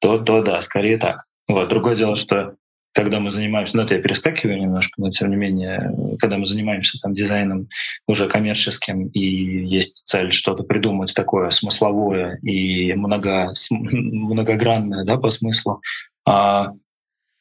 то, 0.00 0.18
то 0.18 0.42
да, 0.42 0.60
скорее 0.60 0.98
так. 0.98 1.24
Вот. 1.48 1.68
Другое 1.68 1.96
дело, 1.96 2.16
что 2.16 2.54
когда 2.96 3.20
мы 3.20 3.28
занимаемся, 3.28 3.76
ну 3.76 3.82
это 3.82 3.94
я 3.94 4.00
перескакиваю 4.00 4.58
немножко, 4.58 4.94
но 5.02 5.10
тем 5.10 5.28
не 5.28 5.36
менее, 5.36 5.90
когда 6.18 6.38
мы 6.38 6.46
занимаемся 6.46 6.98
там 6.98 7.12
дизайном 7.12 7.68
уже 8.08 8.26
коммерческим 8.26 9.08
и 9.08 9.20
есть 9.66 10.06
цель 10.06 10.32
что-то 10.32 10.62
придумать 10.62 11.12
такое 11.14 11.50
смысловое 11.50 12.38
и 12.42 12.94
много, 12.94 13.52
многогранное 13.70 15.04
да, 15.04 15.18
по 15.18 15.28
смыслу, 15.28 15.82
а, 16.24 16.72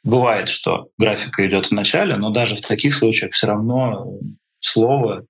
бывает, 0.06 0.48
что 0.48 0.88
графика 0.98 1.46
идет 1.46 1.66
в 1.66 1.72
начале, 1.72 2.16
но 2.16 2.30
даже 2.30 2.56
в 2.56 2.62
таких 2.62 2.94
случаях 2.94 3.34
все 3.34 3.48
равно 3.48 4.20
слово 4.60 5.26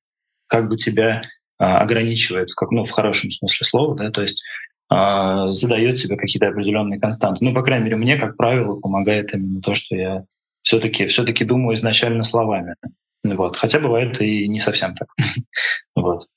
как 0.47 0.69
бы 0.69 0.77
тебя 0.77 1.23
а, 1.57 1.79
ограничивает, 1.79 2.49
как, 2.55 2.71
ну, 2.71 2.83
в 2.83 2.91
хорошем 2.91 3.31
смысле 3.31 3.65
слова, 3.65 3.95
да, 3.95 4.11
то 4.11 4.21
есть 4.21 4.43
а, 4.89 5.51
задает 5.51 5.97
себе 5.97 6.17
какие-то 6.17 6.49
определенные 6.49 6.99
константы. 6.99 7.43
Ну, 7.43 7.53
по 7.53 7.63
крайней 7.63 7.85
мере, 7.85 7.95
мне, 7.95 8.17
как 8.17 8.37
правило, 8.37 8.79
помогает 8.79 9.33
именно 9.33 9.61
то, 9.61 9.73
что 9.73 9.95
я 9.95 10.25
все-таки 10.61 11.07
все 11.07 11.23
думаю 11.23 11.75
изначально 11.75 12.23
словами. 12.23 12.75
Вот. 13.23 13.57
Хотя 13.57 13.79
бывает 13.79 14.21
и 14.21 14.47
не 14.47 14.59
совсем 14.59 14.93
так. 14.93 15.07
вот. 15.95 16.27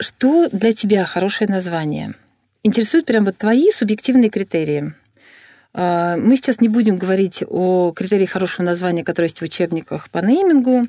Что 0.00 0.48
для 0.50 0.72
тебя 0.72 1.04
хорошее 1.06 1.50
название? 1.50 2.14
Интересуют 2.62 3.06
прям 3.06 3.24
вот 3.24 3.36
твои 3.36 3.70
субъективные 3.70 4.30
критерии. 4.30 4.92
А, 5.74 6.16
мы 6.16 6.36
сейчас 6.36 6.60
не 6.60 6.68
будем 6.68 6.96
говорить 6.96 7.44
о 7.48 7.92
критериях 7.94 8.30
хорошего 8.30 8.64
названия, 8.64 9.04
которые 9.04 9.26
есть 9.26 9.40
в 9.40 9.44
учебниках 9.44 10.10
по 10.10 10.18
неймингу. 10.18 10.88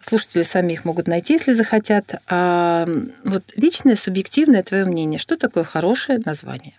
Слушатели 0.00 0.42
сами 0.42 0.74
их 0.74 0.84
могут 0.84 1.08
найти, 1.08 1.34
если 1.34 1.52
захотят. 1.52 2.16
А 2.28 2.86
вот 3.24 3.42
личное, 3.56 3.96
субъективное 3.96 4.62
твое 4.62 4.84
мнение, 4.84 5.18
что 5.18 5.36
такое 5.36 5.64
хорошее 5.64 6.20
название? 6.24 6.74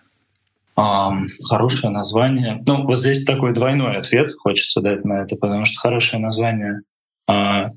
А, 0.76 1.12
хорошее 1.48 1.90
название. 1.90 2.62
Ну, 2.64 2.84
вот 2.86 3.00
здесь 3.00 3.24
такой 3.24 3.52
двойной 3.52 3.96
ответ 3.96 4.30
хочется 4.38 4.80
дать 4.80 5.04
на 5.04 5.22
это, 5.22 5.34
потому 5.34 5.64
что 5.64 5.80
хорошее 5.80 6.22
название, 6.22 6.82
а, 7.26 7.72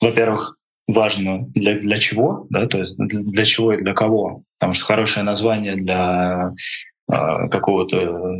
во-первых, 0.00 0.56
важно 0.86 1.40
для, 1.48 1.78
для 1.78 1.98
чего, 1.98 2.46
да, 2.48 2.66
то 2.66 2.78
есть 2.78 2.96
для, 2.96 3.44
чего 3.44 3.74
и 3.74 3.82
для 3.82 3.92
кого. 3.92 4.42
Потому 4.58 4.72
что 4.72 4.86
хорошее 4.86 5.26
название 5.26 5.76
для 5.76 6.52
какого-то 7.08 8.34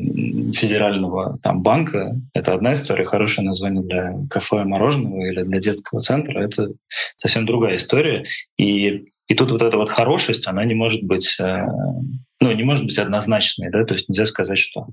федерального 0.52 1.38
там 1.42 1.62
банка, 1.62 2.14
это 2.34 2.52
одна 2.52 2.72
история. 2.72 3.04
Хорошее 3.04 3.46
название 3.46 3.82
для 3.82 4.14
кафе 4.28 4.64
мороженого 4.64 5.24
или 5.24 5.42
для 5.42 5.58
детского 5.58 6.00
центра— 6.00 6.40
это 6.44 6.72
совсем 7.16 7.46
другая 7.46 7.76
история. 7.76 8.24
И, 8.58 9.06
и 9.26 9.34
тут 9.34 9.52
вот 9.52 9.62
эта 9.62 9.76
вот 9.78 9.88
хорошесть, 9.88 10.46
она 10.46 10.64
не 10.64 10.74
может 10.74 11.02
быть 11.02 11.36
э, 11.40 11.66
ну, 12.40 12.52
не 12.52 12.62
может 12.62 12.84
быть 12.84 12.98
однозначной, 12.98 13.70
да, 13.70 13.84
то 13.84 13.94
есть 13.94 14.08
нельзя 14.08 14.26
сказать, 14.26 14.58
что 14.58 14.86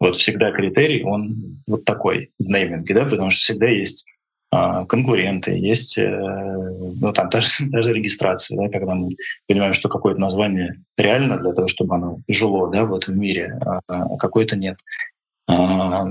вот 0.00 0.16
всегда 0.16 0.50
критерий, 0.50 1.04
он 1.04 1.34
вот 1.66 1.84
такой 1.84 2.30
в 2.38 2.44
нейминге, 2.44 2.94
да, 2.94 3.04
потому 3.04 3.30
что 3.30 3.40
всегда 3.40 3.66
есть 3.66 4.06
а, 4.06 4.17
конкуренты, 4.50 5.52
есть 5.52 5.98
э, 5.98 6.08
ну, 6.08 7.12
там, 7.12 7.28
та, 7.28 7.40
же, 7.40 7.48
та 7.72 7.82
же 7.82 7.92
регистрация, 7.92 8.56
да, 8.56 8.68
когда 8.70 8.94
мы 8.94 9.10
понимаем, 9.46 9.74
что 9.74 9.88
какое-то 9.88 10.20
название 10.20 10.82
реально 10.96 11.38
для 11.38 11.52
того, 11.52 11.68
чтобы 11.68 11.94
оно 11.94 12.20
жило 12.28 12.70
да, 12.70 12.84
вот 12.84 13.06
в 13.06 13.16
мире, 13.16 13.58
а, 13.64 13.80
а 13.86 14.16
какое-то 14.16 14.56
нет. 14.56 14.78
А, 15.48 16.06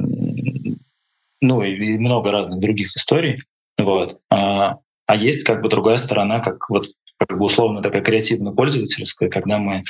ну 1.42 1.62
и 1.64 1.98
много 1.98 2.32
разных 2.32 2.60
других 2.60 2.96
историй. 2.96 3.42
Вот. 3.78 4.20
А, 4.30 4.78
а 5.06 5.16
есть 5.16 5.44
как 5.44 5.62
бы 5.62 5.70
другая 5.70 5.98
сторона, 5.98 6.40
как 6.40 6.70
вот 6.70 6.88
как 7.18 7.38
бы 7.38 7.46
условно 7.46 7.82
такая 7.82 8.04
креативно-пользовательская, 8.04 9.30
когда 9.30 9.58
мы 9.58 9.84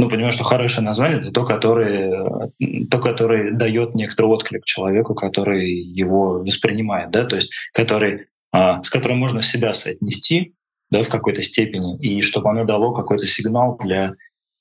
ну, 0.00 0.08
понимаю, 0.08 0.32
что 0.32 0.44
хорошее 0.44 0.82
название— 0.82 1.18
это 1.20 1.30
то, 1.30 1.44
которое, 1.44 2.50
то, 2.90 2.98
которое 2.98 3.52
дает 3.52 3.94
некоторый 3.94 4.28
отклик 4.28 4.64
человеку, 4.64 5.14
который 5.14 5.70
его 5.70 6.40
воспринимает, 6.42 7.10
да, 7.10 7.24
то 7.26 7.36
есть 7.36 7.52
который, 7.74 8.28
а, 8.50 8.82
с 8.82 8.88
которым 8.88 9.18
можно 9.18 9.42
себя 9.42 9.74
соотнести 9.74 10.54
да, 10.90 11.02
в 11.02 11.10
какой-то 11.10 11.42
степени, 11.42 11.98
и 11.98 12.22
чтобы 12.22 12.48
оно 12.48 12.64
дало 12.64 12.94
какой-то 12.94 13.26
сигнал 13.26 13.76
для 13.78 14.14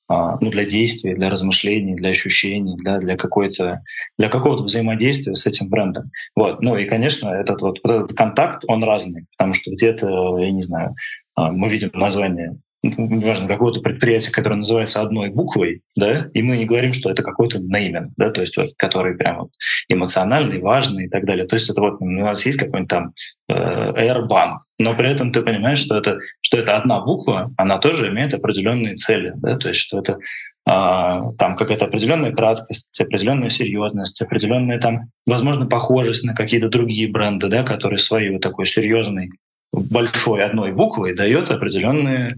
а, 0.10 0.38
ну, 0.42 0.50
для 0.50 0.66
действий, 0.66 1.14
для 1.14 1.30
размышлений, 1.30 1.96
для 1.96 2.10
ощущений, 2.10 2.76
для, 2.76 2.98
для, 2.98 3.16
какой-то, 3.16 3.82
для 4.18 4.28
какого-то 4.28 4.64
взаимодействия 4.64 5.36
с 5.36 5.46
этим 5.46 5.70
брендом. 5.70 6.12
Вот. 6.36 6.62
Ну 6.62 6.76
и, 6.76 6.84
конечно, 6.84 7.30
этот 7.30 7.62
вот, 7.62 7.80
вот 7.84 7.92
этот 7.94 8.18
контакт, 8.18 8.64
он 8.68 8.84
разный, 8.84 9.28
потому 9.38 9.54
что 9.54 9.72
где-то, 9.72 10.38
я 10.40 10.52
не 10.52 10.64
знаю, 10.64 10.96
а, 11.36 11.50
мы 11.52 11.70
видим 11.70 11.92
название 11.94 12.58
неважно, 12.84 13.48
какое-то 13.48 13.82
предприятие, 13.82 14.32
которое 14.32 14.56
называется 14.56 15.02
одной 15.02 15.30
буквой, 15.30 15.82
да, 15.96 16.30
и 16.34 16.42
мы 16.42 16.58
не 16.58 16.66
говорим, 16.66 16.94
что 16.94 17.10
это 17.10 17.24
какой-то 17.24 17.60
нейминг, 17.60 18.14
да, 18.16 18.30
то 18.30 18.42
есть 18.42 18.56
вот, 18.58 18.70
который 18.78 19.16
прям 19.16 19.40
вот 19.40 19.52
эмоциональный, 19.90 20.60
важный 20.60 21.06
и 21.06 21.10
так 21.10 21.26
далее. 21.26 21.46
То 21.46 21.56
есть 21.56 21.70
это 21.70 21.82
вот 21.82 21.98
у 22.00 22.06
нас 22.06 22.46
есть 22.46 22.58
какой-нибудь 22.58 22.90
там 22.90 23.14
э, 23.50 23.54
Airbank, 23.54 24.58
но 24.80 24.94
при 24.94 25.10
этом 25.10 25.32
ты 25.34 25.42
понимаешь, 25.42 25.80
что 25.80 25.98
это, 25.98 26.20
что 26.42 26.58
это 26.58 26.78
одна 26.78 27.02
буква, 27.02 27.52
она 27.58 27.78
тоже 27.80 28.10
имеет 28.10 28.34
определенные 28.34 28.96
цели, 28.96 29.34
да, 29.36 29.58
то 29.58 29.70
есть 29.70 29.82
что 29.82 30.00
это 30.00 30.20
а, 30.66 31.32
там 31.40 31.56
какая-то 31.56 31.86
определенная 31.86 32.32
краткость, 32.32 33.02
определенная 33.02 33.50
серьезность, 33.50 34.22
определенная 34.22 34.80
там, 34.80 35.10
возможно, 35.26 35.66
похожесть 35.66 36.24
на 36.24 36.36
какие-то 36.36 36.70
другие 36.70 37.10
бренды, 37.10 37.48
да, 37.48 37.64
которые 37.64 37.98
свои 37.98 38.30
вот 38.30 38.42
такой 38.42 38.68
серьезный 38.68 39.32
большой 39.74 40.44
одной 40.44 40.72
буквой 40.72 41.16
дает 41.16 41.50
определенные 41.50 42.36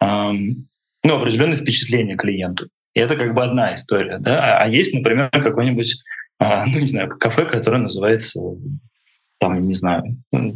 ну, 0.00 1.20
определенное 1.20 1.56
впечатление 1.56 2.16
клиенту. 2.16 2.68
И 2.94 3.00
это 3.00 3.16
как 3.16 3.34
бы 3.34 3.42
одна 3.42 3.74
история. 3.74 4.18
Да? 4.18 4.58
А, 4.58 4.64
а 4.64 4.68
есть, 4.68 4.94
например, 4.94 5.30
какой-нибудь, 5.30 5.96
а, 6.38 6.66
ну, 6.66 6.80
не 6.80 6.86
знаю, 6.86 7.08
кафе, 7.18 7.44
которое 7.44 7.78
называется 7.78 8.40
там, 9.40 9.66
не 9.66 9.72
знаю, 9.72 10.02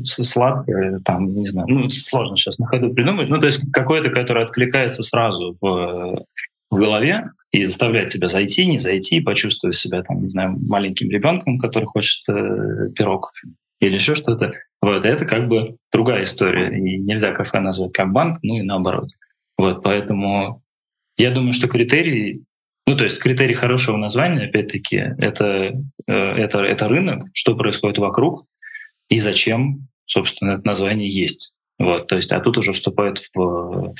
сладкое, 0.02 0.96
там, 1.04 1.32
не 1.34 1.46
знаю, 1.46 1.68
ну, 1.68 1.88
сложно 1.88 2.36
сейчас 2.36 2.58
на 2.58 2.66
ходу 2.66 2.92
придумать, 2.92 3.28
ну, 3.28 3.38
то 3.38 3.46
есть 3.46 3.60
какое-то, 3.72 4.10
которое 4.10 4.44
откликается 4.44 5.04
сразу 5.04 5.56
в, 5.60 6.24
в 6.70 6.76
голове 6.76 7.30
и 7.52 7.62
заставляет 7.64 8.08
тебя 8.08 8.28
зайти, 8.28 8.66
не 8.66 8.78
зайти, 8.78 9.20
почувствовать 9.20 9.76
себя, 9.76 10.02
там, 10.02 10.22
не 10.22 10.28
знаю, 10.28 10.56
маленьким 10.68 11.10
ребенком, 11.10 11.58
который 11.58 11.84
хочет 11.84 12.28
э, 12.28 12.90
пирог 12.96 13.30
или 13.80 13.94
еще 13.94 14.14
что-то. 14.14 14.52
Вот, 14.80 15.04
это 15.04 15.26
как 15.26 15.48
бы 15.48 15.76
другая 15.92 16.24
история. 16.24 16.76
И 16.76 16.98
нельзя 16.98 17.32
кафе 17.32 17.60
назвать 17.60 17.92
как 17.92 18.10
банк, 18.10 18.38
ну 18.42 18.58
и 18.58 18.62
наоборот. 18.62 19.10
Вот, 19.62 19.80
поэтому 19.84 20.60
я 21.16 21.30
думаю, 21.30 21.52
что 21.52 21.68
критерий, 21.68 22.42
ну 22.84 22.96
то 22.96 23.04
есть 23.04 23.20
критерий 23.20 23.54
хорошего 23.54 23.96
названия, 23.96 24.46
опять-таки, 24.46 24.96
это, 25.18 25.80
э, 26.08 26.12
это, 26.12 26.64
это 26.64 26.88
рынок, 26.88 27.28
что 27.32 27.54
происходит 27.54 27.98
вокруг 27.98 28.44
и 29.08 29.20
зачем, 29.20 29.86
собственно, 30.04 30.54
это 30.54 30.66
название 30.66 31.08
есть. 31.08 31.54
Вот, 31.78 32.08
то 32.08 32.16
есть, 32.16 32.32
а 32.32 32.40
тут 32.40 32.58
уже 32.58 32.72
вступает 32.72 33.22
в, 33.36 33.94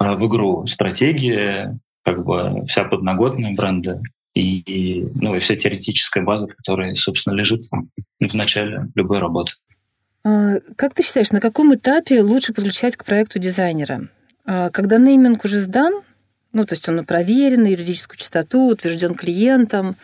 э, 0.00 0.14
в 0.14 0.26
игру 0.28 0.68
стратегия, 0.68 1.76
как 2.04 2.24
бы 2.24 2.64
вся 2.68 2.84
подноготная 2.84 3.56
бренда 3.56 4.02
и, 4.34 5.08
ну, 5.16 5.34
и 5.34 5.40
вся 5.40 5.56
теоретическая 5.56 6.22
база, 6.22 6.46
которая, 6.46 6.94
собственно, 6.94 7.34
лежит 7.34 7.64
в 8.20 8.34
начале 8.34 8.86
любой 8.94 9.18
работы. 9.18 9.54
А, 10.22 10.60
как 10.76 10.94
ты 10.94 11.02
считаешь, 11.02 11.32
на 11.32 11.40
каком 11.40 11.74
этапе 11.74 12.20
лучше 12.20 12.54
подключать 12.54 12.96
к 12.96 13.04
проекту 13.04 13.40
дизайнера? 13.40 14.10
А, 14.46 14.70
когда 14.70 14.98
нейминг 14.98 15.44
уже 15.44 15.60
сдан, 15.60 16.02
ну, 16.52 16.64
то 16.64 16.74
есть 16.74 16.88
он 16.88 17.04
проверен 17.04 17.64
юридическую 17.64 18.18
чистоту, 18.18 18.68
утвержден 18.68 19.14
клиентом, 19.14 19.96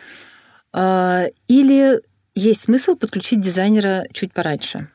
а, 0.73 1.25
или 1.47 2.01
есть 2.35 2.61
смысл 2.61 2.95
подключить 2.95 3.41
дизайнера 3.41 4.05
чуть 4.13 4.33
пораньше? 4.33 4.87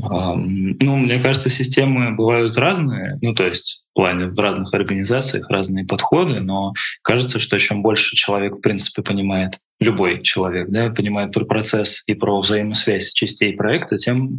Ну, 0.00 0.96
мне 0.96 1.20
кажется, 1.20 1.48
системы 1.48 2.14
бывают 2.14 2.56
разные, 2.56 3.18
ну, 3.20 3.34
то 3.34 3.46
есть 3.46 3.84
в 3.90 3.94
плане 3.96 4.26
в 4.26 4.38
разных 4.38 4.72
организациях 4.72 5.50
разные 5.50 5.84
подходы, 5.84 6.40
но 6.40 6.72
кажется, 7.02 7.40
что 7.40 7.58
чем 7.58 7.82
больше 7.82 8.14
человек, 8.14 8.56
в 8.56 8.60
принципе, 8.60 9.02
понимает, 9.02 9.58
любой 9.80 10.22
человек, 10.22 10.68
да, 10.70 10.90
понимает 10.90 11.32
про 11.32 11.44
процесс 11.44 12.02
и 12.06 12.14
про 12.14 12.40
взаимосвязь 12.40 13.12
частей 13.12 13.54
проекта, 13.54 13.96
тем, 13.96 14.30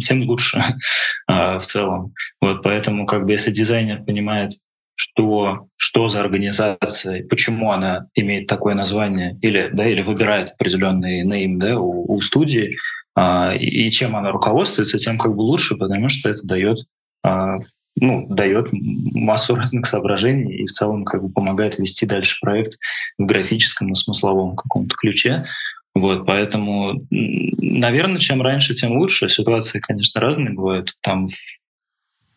тем 0.00 0.22
лучше 0.22 0.62
а, 1.26 1.58
в 1.58 1.62
целом. 1.62 2.12
Вот 2.40 2.62
поэтому, 2.62 3.06
как 3.06 3.24
бы, 3.24 3.32
если 3.32 3.50
дизайнер 3.50 4.02
понимает, 4.04 4.52
что, 4.96 5.66
что 5.76 6.08
за 6.08 6.20
организация, 6.20 7.26
почему 7.26 7.72
она 7.72 8.06
имеет 8.14 8.46
такое 8.46 8.74
название, 8.74 9.36
или, 9.42 9.70
да, 9.72 9.86
или 9.86 10.02
выбирает 10.02 10.50
определенный 10.50 11.24
нейм 11.24 11.58
да, 11.58 11.78
у, 11.78 12.12
у 12.12 12.20
студии, 12.20 12.76
и 13.16 13.90
чем 13.90 14.16
она 14.16 14.32
руководствуется, 14.32 14.98
тем 14.98 15.18
как 15.18 15.34
бы 15.34 15.42
лучше, 15.42 15.76
потому 15.76 16.08
что 16.08 16.30
это 16.30 16.46
дает 16.46 16.78
а, 17.22 17.58
ну, 17.96 18.26
дает 18.28 18.68
массу 18.72 19.54
разных 19.54 19.86
соображений 19.86 20.54
и 20.56 20.66
в 20.66 20.72
целом 20.72 21.04
как 21.04 21.22
бы 21.22 21.30
помогает 21.30 21.78
вести 21.78 22.06
дальше 22.06 22.38
проект 22.40 22.78
в 23.18 23.24
графическом 23.24 23.92
и 23.92 23.94
смысловом 23.94 24.56
каком-то 24.56 24.96
ключе. 24.96 25.46
Вот, 25.94 26.26
поэтому, 26.26 26.98
наверное, 27.10 28.18
чем 28.18 28.42
раньше, 28.42 28.74
тем 28.74 28.98
лучше. 28.98 29.28
Ситуации, 29.28 29.78
конечно, 29.78 30.20
разные 30.20 30.52
бывают. 30.52 30.96
Там... 31.00 31.28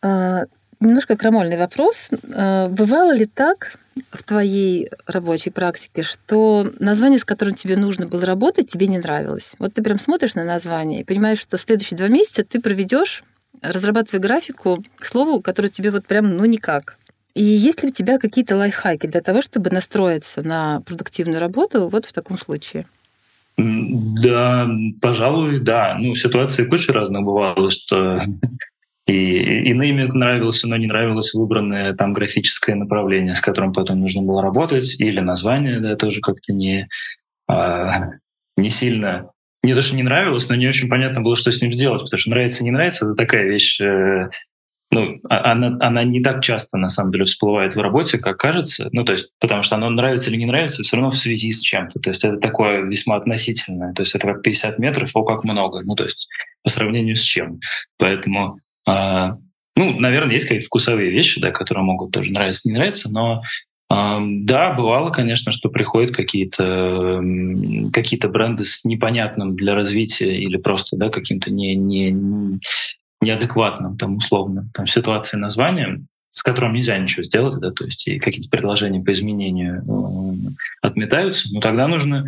А, 0.00 0.42
немножко 0.78 1.16
крамольный 1.16 1.58
вопрос. 1.58 2.08
А, 2.32 2.68
бывало 2.68 3.12
ли 3.12 3.26
так, 3.26 3.78
в 4.12 4.22
твоей 4.22 4.90
рабочей 5.06 5.50
практике, 5.50 6.02
что 6.02 6.70
название, 6.80 7.18
с 7.18 7.24
которым 7.24 7.54
тебе 7.54 7.76
нужно 7.76 8.06
было 8.06 8.24
работать, 8.24 8.70
тебе 8.70 8.86
не 8.86 8.98
нравилось. 8.98 9.54
Вот 9.58 9.74
ты 9.74 9.82
прям 9.82 9.98
смотришь 9.98 10.34
на 10.34 10.44
название 10.44 11.00
и 11.00 11.04
понимаешь, 11.04 11.40
что 11.40 11.58
следующие 11.58 11.96
два 11.96 12.08
месяца 12.08 12.44
ты 12.44 12.60
проведешь, 12.60 13.22
разрабатывая 13.62 14.20
графику, 14.20 14.84
к 14.96 15.04
слову, 15.04 15.40
которое 15.40 15.68
тебе 15.68 15.90
вот 15.90 16.06
прям 16.06 16.36
ну 16.36 16.44
никак. 16.44 16.98
И 17.34 17.42
есть 17.42 17.82
ли 17.82 17.90
у 17.90 17.92
тебя 17.92 18.18
какие-то 18.18 18.56
лайфхаки 18.56 19.06
для 19.06 19.20
того, 19.20 19.42
чтобы 19.42 19.70
настроиться 19.70 20.42
на 20.42 20.80
продуктивную 20.80 21.38
работу 21.38 21.88
вот 21.88 22.06
в 22.06 22.12
таком 22.12 22.38
случае? 22.38 22.86
Да, 23.56 24.68
пожалуй, 25.00 25.60
да. 25.60 25.96
Ну, 25.98 26.14
ситуации 26.14 26.64
куча 26.64 26.92
разных 26.92 27.22
бывало, 27.22 27.70
что 27.70 28.22
и, 29.08 29.70
и 29.70 29.72
нейминг 29.72 30.12
нравился, 30.12 30.68
но 30.68 30.76
не 30.76 30.86
нравилось 30.86 31.32
выбранное 31.32 31.94
там 31.94 32.12
графическое 32.12 32.76
направление, 32.76 33.34
с 33.34 33.40
которым 33.40 33.72
потом 33.72 34.00
нужно 34.00 34.22
было 34.22 34.42
работать, 34.42 35.00
или 35.00 35.20
название, 35.20 35.80
да, 35.80 35.96
тоже 35.96 36.20
как-то 36.20 36.52
не, 36.52 36.88
а, 37.48 38.10
не 38.56 38.68
сильно 38.68 39.30
не 39.62 39.74
то, 39.74 39.82
что 39.82 39.96
не 39.96 40.02
нравилось, 40.02 40.48
но 40.48 40.54
не 40.54 40.68
очень 40.68 40.88
понятно 40.88 41.20
было, 41.20 41.34
что 41.36 41.50
с 41.50 41.60
ним 41.60 41.72
сделать, 41.72 42.02
потому 42.02 42.18
что 42.18 42.30
нравится, 42.30 42.62
не 42.62 42.70
нравится, 42.70 43.06
это 43.06 43.14
такая 43.14 43.44
вещь, 43.44 43.80
э, 43.80 44.28
ну, 44.92 45.18
а, 45.28 45.52
она, 45.52 45.76
она 45.80 46.04
не 46.04 46.22
так 46.22 46.42
часто, 46.42 46.76
на 46.76 46.88
самом 46.88 47.10
деле, 47.10 47.24
всплывает 47.24 47.74
в 47.74 47.80
работе, 47.80 48.18
как 48.18 48.36
кажется, 48.36 48.88
ну, 48.92 49.04
то 49.04 49.12
есть, 49.12 49.30
потому 49.40 49.62
что 49.62 49.76
оно 49.76 49.90
нравится 49.90 50.30
или 50.30 50.36
не 50.36 50.46
нравится, 50.46 50.82
все 50.82 50.96
равно 50.96 51.10
в 51.10 51.16
связи 51.16 51.50
с 51.50 51.60
чем-то, 51.60 51.98
то 51.98 52.10
есть 52.10 52.24
это 52.24 52.36
такое 52.36 52.82
весьма 52.82 53.16
относительное, 53.16 53.94
то 53.94 54.02
есть 54.02 54.14
это 54.14 54.26
как 54.28 54.42
50 54.42 54.78
метров, 54.78 55.10
о, 55.14 55.24
как 55.24 55.44
много, 55.44 55.80
ну, 55.82 55.96
то 55.96 56.04
есть 56.04 56.28
по 56.62 56.70
сравнению 56.70 57.16
с 57.16 57.22
чем. 57.22 57.60
Поэтому 57.98 58.60
а, 58.88 59.36
ну, 59.76 60.00
наверное, 60.00 60.34
есть 60.34 60.46
какие-то 60.46 60.66
вкусовые 60.66 61.10
вещи, 61.10 61.40
да, 61.40 61.50
которые 61.50 61.84
могут 61.84 62.10
тоже 62.10 62.32
нравиться, 62.32 62.68
не 62.68 62.74
нравиться, 62.74 63.10
но 63.10 63.42
а, 63.90 64.20
да, 64.22 64.72
бывало, 64.72 65.10
конечно, 65.10 65.52
что 65.52 65.68
приходят 65.68 66.14
какие-то 66.14 67.22
какие 67.92 68.18
бренды 68.26 68.64
с 68.64 68.84
непонятным 68.84 69.56
для 69.56 69.74
развития 69.74 70.36
или 70.36 70.56
просто 70.56 70.96
да, 70.96 71.10
каким-то 71.10 71.50
не, 71.50 71.76
не, 71.76 72.10
неадекватным, 73.20 73.96
там, 73.96 74.16
условно, 74.16 74.68
там, 74.74 74.86
ситуацией 74.86 75.40
названием. 75.40 76.06
с 76.30 76.42
которым 76.42 76.72
нельзя 76.72 76.96
ничего 76.98 77.22
сделать, 77.22 77.58
да, 77.60 77.70
то 77.70 77.84
есть 77.84 78.04
какие-то 78.20 78.50
предложения 78.50 79.00
по 79.00 79.12
изменению 79.12 79.82
э, 79.82 80.50
отметаются, 80.82 81.48
ну 81.52 81.60
тогда 81.60 81.88
нужно 81.88 82.24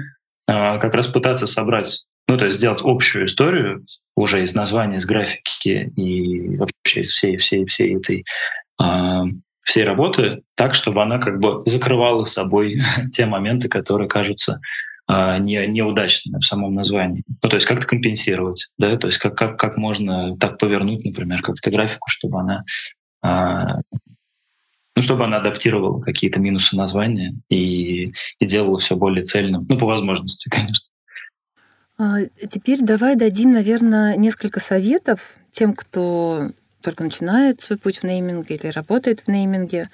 э, 0.48 0.78
как 0.78 0.94
раз 0.94 1.06
пытаться 1.06 1.46
собрать, 1.46 2.04
ну 2.30 2.38
то 2.38 2.44
есть 2.44 2.58
сделать 2.58 2.80
общую 2.84 3.26
историю 3.26 3.84
уже 4.14 4.44
из 4.44 4.54
названия, 4.54 4.98
из 4.98 5.06
графики 5.06 5.92
и 5.96 6.56
вообще 6.56 7.00
из 7.00 7.10
всей 7.10 7.36
всей 7.38 7.64
всей 7.64 7.96
этой 7.96 8.24
э, 8.80 9.22
всей 9.62 9.84
работы 9.84 10.42
так, 10.54 10.74
чтобы 10.74 11.02
она 11.02 11.18
как 11.18 11.40
бы 11.40 11.62
закрывала 11.64 12.24
собой 12.24 12.80
те 13.10 13.26
моменты, 13.26 13.68
которые 13.68 14.08
кажутся 14.08 14.60
а, 15.08 15.38
не, 15.38 15.66
неудачными 15.66 16.38
в 16.38 16.44
самом 16.44 16.74
названии. 16.74 17.24
Ну, 17.42 17.48
то 17.48 17.56
есть 17.56 17.66
как-то 17.66 17.86
компенсировать, 17.86 18.68
да, 18.78 18.96
то 18.96 19.08
есть 19.08 19.18
как, 19.18 19.36
как, 19.36 19.58
как 19.58 19.76
можно 19.76 20.36
так 20.36 20.56
повернуть, 20.58 21.04
например, 21.04 21.42
как-то 21.42 21.68
графику, 21.70 22.08
чтобы 22.08 22.38
она 22.38 22.62
а, 23.22 23.78
ну, 24.94 25.02
чтобы 25.02 25.24
она 25.24 25.38
адаптировала 25.38 26.00
какие-то 26.00 26.38
минусы 26.38 26.76
названия 26.76 27.34
и, 27.48 28.12
и 28.38 28.46
делала 28.46 28.78
все 28.78 28.94
более 28.94 29.24
цельным, 29.24 29.66
ну, 29.68 29.76
по 29.76 29.86
возможности, 29.86 30.48
конечно. 30.50 30.90
А, 32.00 32.20
теперь 32.48 32.80
давай 32.80 33.14
дадим, 33.14 33.52
наверное, 33.52 34.16
несколько 34.16 34.58
советов 34.58 35.34
тем, 35.52 35.74
кто 35.74 36.48
только 36.80 37.04
начинает 37.04 37.60
свой 37.60 37.78
путь 37.78 37.98
в 37.98 38.04
нейминге 38.04 38.56
или 38.56 38.68
работает 38.68 39.20
в 39.20 39.28
нейминге. 39.28 39.90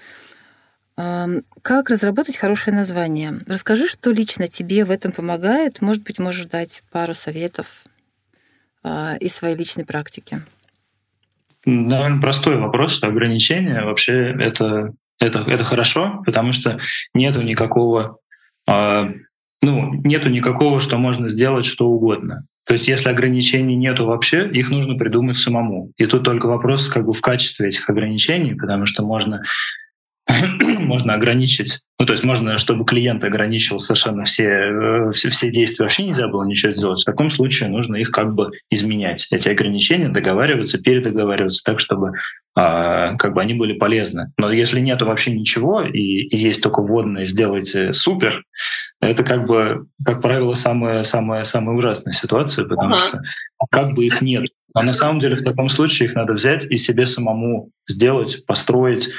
Как 0.94 1.90
разработать 1.90 2.36
хорошее 2.36 2.76
название? 2.76 3.34
Расскажи, 3.48 3.88
что 3.88 4.12
лично 4.12 4.46
тебе 4.46 4.84
в 4.84 4.92
этом 4.92 5.10
помогает. 5.10 5.82
Может 5.82 6.04
быть, 6.04 6.20
можешь 6.20 6.46
дать 6.46 6.84
пару 6.92 7.12
советов 7.12 7.84
а, 8.84 9.16
из 9.18 9.34
своей 9.34 9.56
личной 9.56 9.84
практики. 9.84 10.40
Наверное, 11.64 12.20
простой 12.20 12.56
вопрос, 12.56 12.92
что 12.92 13.08
ограничения 13.08 13.82
вообще 13.82 14.30
это, 14.40 14.94
это, 15.18 15.40
это 15.40 15.64
хорошо, 15.64 16.22
потому 16.24 16.52
что 16.52 16.78
нету 17.12 17.42
никакого, 17.42 18.20
э, 18.68 19.10
ну, 19.62 19.92
нету 20.04 20.28
никакого, 20.28 20.80
что 20.80 20.98
можно 20.98 21.28
сделать 21.28 21.66
что 21.66 21.88
угодно. 21.88 22.46
То 22.66 22.72
есть 22.72 22.88
если 22.88 23.10
ограничений 23.10 23.76
нету 23.76 24.06
вообще, 24.06 24.48
их 24.50 24.70
нужно 24.70 24.96
придумать 24.96 25.36
самому. 25.36 25.92
И 25.96 26.06
тут 26.06 26.24
только 26.24 26.46
вопрос 26.46 26.88
как 26.88 27.06
бы 27.06 27.12
в 27.12 27.20
качестве 27.20 27.68
этих 27.68 27.88
ограничений, 27.88 28.54
потому 28.54 28.86
что 28.86 29.04
можно 29.04 29.42
можно 30.80 31.14
ограничить, 31.14 31.82
ну 32.00 32.06
то 32.06 32.12
есть 32.12 32.24
можно, 32.24 32.58
чтобы 32.58 32.84
клиент 32.84 33.22
ограничивал 33.22 33.78
совершенно 33.78 34.24
все, 34.24 34.48
э, 34.48 35.10
все, 35.12 35.30
все 35.30 35.50
действия, 35.50 35.84
вообще 35.84 36.02
нельзя 36.02 36.26
было 36.26 36.44
ничего 36.44 36.72
сделать. 36.72 37.00
В 37.00 37.04
таком 37.04 37.30
случае 37.30 37.68
нужно 37.68 37.96
их 37.96 38.10
как 38.10 38.34
бы 38.34 38.50
изменять, 38.68 39.28
эти 39.30 39.48
ограничения, 39.48 40.08
договариваться, 40.08 40.82
передоговариваться 40.82 41.62
так, 41.64 41.78
чтобы 41.78 42.14
как 42.56 43.34
бы 43.34 43.42
они 43.42 43.52
были 43.52 43.74
полезны. 43.74 44.32
Но 44.38 44.50
если 44.50 44.80
нету 44.80 45.04
вообще 45.04 45.30
ничего 45.30 45.82
и, 45.82 46.00
и 46.00 46.36
есть 46.38 46.62
только 46.62 46.80
вводные 46.80 47.26
«сделайте 47.26 47.92
супер», 47.92 48.42
это 49.00 49.24
как 49.24 49.46
бы, 49.46 49.86
как 50.04 50.22
правило, 50.22 50.54
самая, 50.54 51.02
самая, 51.02 51.44
самая 51.44 51.76
ужасная 51.76 52.14
ситуация, 52.14 52.64
потому 52.64 52.94
ага. 52.94 52.98
что 52.98 53.20
как 53.70 53.92
бы 53.92 54.06
их 54.06 54.22
нет. 54.22 54.46
А 54.72 54.82
на 54.82 54.94
самом 54.94 55.20
деле 55.20 55.36
в 55.36 55.44
таком 55.44 55.68
случае 55.68 56.08
их 56.08 56.14
надо 56.14 56.32
взять 56.32 56.64
и 56.70 56.76
себе 56.76 57.06
самому 57.06 57.70
сделать, 57.86 58.44
построить, 58.46 59.10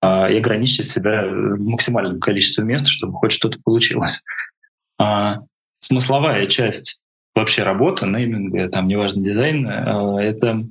а, 0.00 0.28
и 0.30 0.38
ограничить 0.38 0.86
себя 0.86 1.26
в 1.26 1.60
максимальном 1.60 2.20
количестве 2.20 2.64
мест, 2.64 2.86
чтобы 2.86 3.14
хоть 3.14 3.32
что-то 3.32 3.58
получилось. 3.62 4.22
А 4.98 5.40
смысловая 5.78 6.46
часть 6.46 7.00
вообще 7.34 7.64
работы, 7.64 8.06
нейминга, 8.06 8.68
там, 8.68 8.88
неважно, 8.88 9.22
дизайн, 9.22 9.66
а, 9.68 10.18
это 10.22 10.64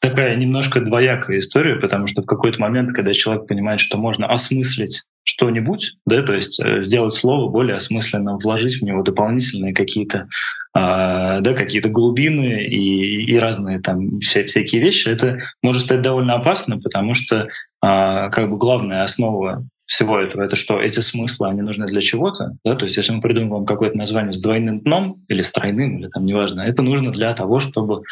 такая 0.00 0.36
немножко 0.36 0.80
двоякая 0.80 1.38
история, 1.38 1.76
потому 1.76 2.06
что 2.06 2.22
в 2.22 2.26
какой-то 2.26 2.60
момент, 2.60 2.94
когда 2.94 3.12
человек 3.12 3.46
понимает, 3.46 3.80
что 3.80 3.98
можно 3.98 4.26
осмыслить 4.26 5.04
что-нибудь, 5.24 5.96
да, 6.06 6.22
то 6.22 6.34
есть 6.34 6.60
э, 6.60 6.82
сделать 6.82 7.14
слово 7.14 7.50
более 7.50 7.76
осмысленным, 7.76 8.38
вложить 8.38 8.80
в 8.80 8.82
него 8.82 9.02
дополнительные 9.02 9.74
какие-то 9.74 10.28
а, 10.78 11.40
да, 11.40 11.54
какие-то 11.54 11.88
глубины 11.88 12.64
и, 12.64 13.24
и 13.24 13.38
разные 13.38 13.80
там 13.80 14.20
вся, 14.20 14.44
всякие 14.44 14.82
вещи, 14.82 15.08
это 15.08 15.38
может 15.62 15.82
стать 15.82 16.02
довольно 16.02 16.34
опасно, 16.34 16.78
потому 16.78 17.14
что 17.14 17.48
а, 17.80 18.28
как 18.28 18.50
бы 18.50 18.58
главная 18.58 19.02
основа 19.02 19.66
всего 19.86 20.18
этого 20.18 20.42
это 20.42 20.54
что 20.54 20.80
эти 20.80 21.00
смыслы 21.00 21.48
они 21.48 21.62
нужны 21.62 21.86
для 21.86 22.02
чего-то, 22.02 22.56
да, 22.62 22.74
то 22.74 22.84
есть 22.84 22.98
если 22.98 23.12
мы 23.12 23.22
придумываем 23.22 23.64
какое-то 23.64 23.96
название 23.96 24.32
с 24.32 24.40
двойным 24.40 24.80
дном 24.80 25.24
или 25.28 25.40
с 25.40 25.50
тройным 25.50 25.98
или 25.98 26.08
там 26.08 26.26
неважно, 26.26 26.60
это 26.60 26.82
нужно 26.82 27.10
для 27.10 27.32
того, 27.32 27.58
чтобы 27.58 28.02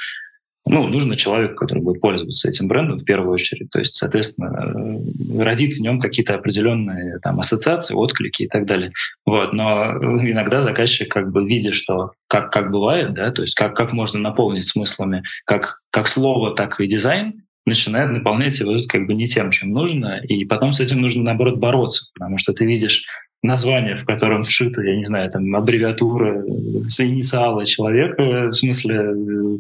ну, 0.66 0.87
нужно 0.87 1.16
человек, 1.16 1.59
который 1.59 1.83
будет 1.83 2.00
пользоваться 2.00 2.48
этим 2.48 2.68
брендом 2.68 2.98
в 2.98 3.05
первую 3.05 3.33
очередь. 3.33 3.68
То 3.70 3.79
есть, 3.79 3.96
соответственно, 3.96 5.00
э, 5.37 5.42
родит 5.42 5.74
в 5.74 5.81
нем 5.81 6.00
какие-то 6.00 6.35
определенные 6.35 7.18
там, 7.18 7.38
ассоциации, 7.38 7.94
отклики 7.94 8.44
и 8.44 8.48
так 8.48 8.64
далее. 8.64 8.92
Вот. 9.27 9.53
Но 9.53 9.92
иногда 10.22 10.62
заказчик, 10.62 11.12
как 11.12 11.31
бы 11.33 11.46
видя, 11.46 11.72
что 11.72 12.12
как, 12.29 12.50
как 12.50 12.70
бывает, 12.70 13.12
да, 13.12 13.31
то 13.31 13.42
есть 13.42 13.55
как, 13.55 13.77
как 13.77 13.92
можно 13.92 14.18
наполнить 14.18 14.66
смыслами 14.66 15.22
как, 15.44 15.81
как 15.90 16.09
слово, 16.09 16.55
так 16.55 16.81
и 16.81 16.87
дизайн, 16.87 17.44
начинает 17.66 18.11
наполнять 18.11 18.59
его 18.59 18.77
как 18.88 19.07
бы 19.07 19.14
не 19.14 19.27
тем, 19.27 19.50
чем 19.50 19.70
нужно, 19.70 20.20
и 20.22 20.44
потом 20.44 20.72
с 20.72 20.81
этим 20.81 21.00
нужно, 21.00 21.22
наоборот, 21.22 21.59
бороться, 21.59 22.11
потому 22.14 22.38
что 22.38 22.53
ты 22.53 22.66
видишь 22.66 23.07
название, 23.42 23.96
в 23.96 24.05
котором 24.05 24.42
вшито, 24.42 24.83
я 24.83 24.96
не 24.96 25.05
знаю, 25.05 25.31
там 25.31 25.55
аббревиатура 25.55 26.42
с 26.88 27.00
инициала 27.00 27.64
человека, 27.66 28.48
в 28.48 28.53
смысле 28.53 29.59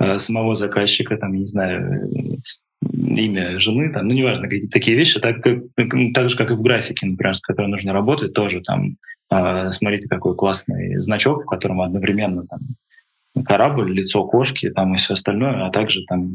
Э, 0.00 0.18
самого 0.18 0.56
заказчика, 0.56 1.16
там, 1.18 1.34
не 1.34 1.46
знаю, 1.46 2.08
имя 2.94 3.60
жены, 3.60 3.92
там, 3.92 4.08
ну, 4.08 4.14
неважно, 4.14 4.44
какие-то 4.44 4.70
такие 4.70 4.96
вещи, 4.96 5.20
так, 5.20 5.42
как, 5.42 5.58
так 6.14 6.30
же, 6.30 6.36
как 6.36 6.50
и 6.50 6.54
в 6.54 6.62
графике, 6.62 7.06
например, 7.06 7.34
с 7.34 7.40
которой 7.40 7.66
нужно 7.66 7.92
работать, 7.92 8.32
тоже 8.32 8.62
там, 8.62 8.96
э, 9.30 9.70
смотрите, 9.70 10.08
какой 10.08 10.34
классный 10.34 10.98
значок, 11.00 11.42
в 11.42 11.46
котором 11.46 11.82
одновременно 11.82 12.46
там 12.46 12.60
корабль, 13.44 13.92
лицо 13.92 14.24
кошки, 14.24 14.70
там 14.70 14.94
и 14.94 14.96
все 14.96 15.12
остальное, 15.12 15.66
а 15.66 15.70
также 15.70 16.02
там, 16.08 16.34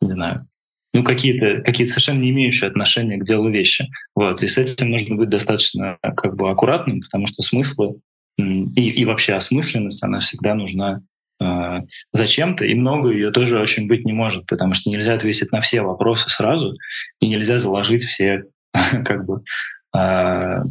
не 0.00 0.10
знаю, 0.10 0.46
ну, 0.92 1.02
какие-то 1.02 1.62
какие 1.62 1.88
совершенно 1.88 2.20
не 2.20 2.30
имеющие 2.30 2.68
отношения 2.68 3.16
к 3.16 3.24
делу 3.24 3.50
вещи. 3.50 3.88
Вот. 4.14 4.40
И 4.44 4.46
с 4.46 4.56
этим 4.56 4.90
нужно 4.90 5.16
быть 5.16 5.28
достаточно 5.28 5.98
как 6.00 6.36
бы 6.36 6.48
аккуратным, 6.48 7.00
потому 7.00 7.26
что 7.26 7.42
смыслы 7.42 7.96
и, 8.38 8.90
и 8.90 9.04
вообще 9.04 9.34
осмысленность, 9.34 10.04
она 10.04 10.20
всегда 10.20 10.54
нужна 10.54 11.00
э, 11.00 11.13
зачем-то, 12.12 12.64
и 12.64 12.74
много 12.74 13.10
ее 13.10 13.30
тоже 13.30 13.60
очень 13.60 13.88
быть 13.88 14.04
не 14.04 14.12
может, 14.12 14.46
потому 14.46 14.74
что 14.74 14.90
нельзя 14.90 15.14
ответить 15.14 15.52
на 15.52 15.60
все 15.60 15.82
вопросы 15.82 16.30
сразу, 16.30 16.74
и 17.20 17.28
нельзя 17.28 17.58
заложить 17.58 18.04
все 18.04 18.44
как 18.72 19.24
бы 19.26 19.42
э, 19.96 20.62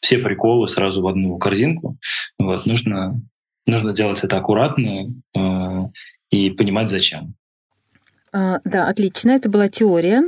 все 0.00 0.18
приколы 0.18 0.68
сразу 0.68 1.02
в 1.02 1.08
одну 1.08 1.38
корзинку. 1.38 1.96
Вот, 2.38 2.66
нужно, 2.66 3.20
нужно 3.66 3.92
делать 3.92 4.22
это 4.22 4.36
аккуратно 4.36 5.06
э, 5.34 5.82
и 6.30 6.50
понимать, 6.50 6.90
зачем. 6.90 7.34
А, 8.32 8.60
да, 8.64 8.88
отлично. 8.88 9.30
Это 9.30 9.48
была 9.48 9.68
теория. 9.68 10.24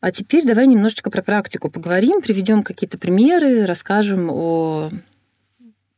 А 0.00 0.10
теперь 0.10 0.44
давай 0.44 0.66
немножечко 0.66 1.10
про 1.10 1.22
практику 1.22 1.70
поговорим, 1.70 2.20
приведем 2.20 2.62
какие-то 2.62 2.98
примеры, 2.98 3.64
расскажем 3.64 4.28
о 4.30 4.90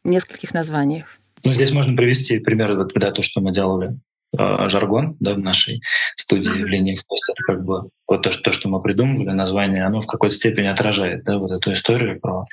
нескольких 0.05 0.55
названиях. 0.55 1.18
Ну, 1.46 1.52
здесь 1.52 1.70
можно 1.70 1.96
привести 1.96 2.40
примеры, 2.40 2.76
вот, 2.76 2.92
да, 2.94 3.12
то, 3.12 3.22
что 3.22 3.40
мы 3.40 3.52
делали 3.52 3.96
э, 4.37 4.68
жаргон 4.68 5.16
да, 5.20 5.35
в 5.35 5.38
нашей 5.38 5.80
студии 6.16 6.48
в 6.48 6.66
линиях. 6.66 7.04
То 7.06 7.14
есть 7.14 7.30
это 7.30 7.42
как 7.44 7.64
бы 7.64 7.88
вот 8.09 8.22
то, 8.22 8.30
то, 8.30 8.50
что 8.50 8.68
мы 8.68 8.82
придумывали, 8.82 9.30
название, 9.30 9.87
оно 9.87 10.00
в 10.00 10.06
какой-то 10.09 10.35
степени 10.35 10.66
отражает 10.66 11.22
да, 11.22 11.38
вот 11.38 11.52
эту 11.52 11.70
историю 11.70 12.20
про 12.20 12.46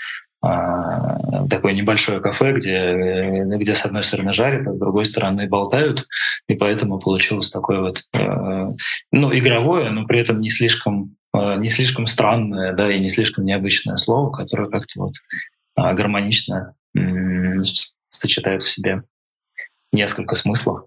а, 0.43 1.47
такое 1.47 1.73
небольшое 1.73 2.19
кафе, 2.19 2.53
где, 2.53 3.45
где 3.57 3.73
с 3.73 3.83
одной 3.83 4.03
стороны 4.03 4.31
жарят, 4.31 4.67
а 4.67 4.73
с 4.73 4.77
другой 4.77 5.05
стороны 5.05 5.47
болтают, 5.47 6.05
и 6.47 6.53
поэтому 6.53 6.99
получилось 6.99 7.49
такое 7.49 7.79
вот, 7.79 8.03
э, 8.13 8.65
ну, 9.11 9.35
игровое, 9.35 9.89
но 9.89 10.05
при 10.05 10.19
этом 10.19 10.39
не 10.39 10.51
слишком, 10.51 11.15
э, 11.33 11.55
не 11.55 11.69
слишком 11.69 12.05
странное, 12.05 12.73
да, 12.73 12.91
и 12.91 12.99
не 12.99 13.09
слишком 13.09 13.45
необычное 13.45 13.97
слово, 13.97 14.31
которое 14.31 14.69
как-то 14.69 15.03
вот 15.03 15.13
э, 15.77 15.93
гармонично 15.95 16.75
сочетает 18.13 18.63
в 18.63 18.69
себе 18.69 19.03
несколько 19.91 20.35
смыслов 20.35 20.85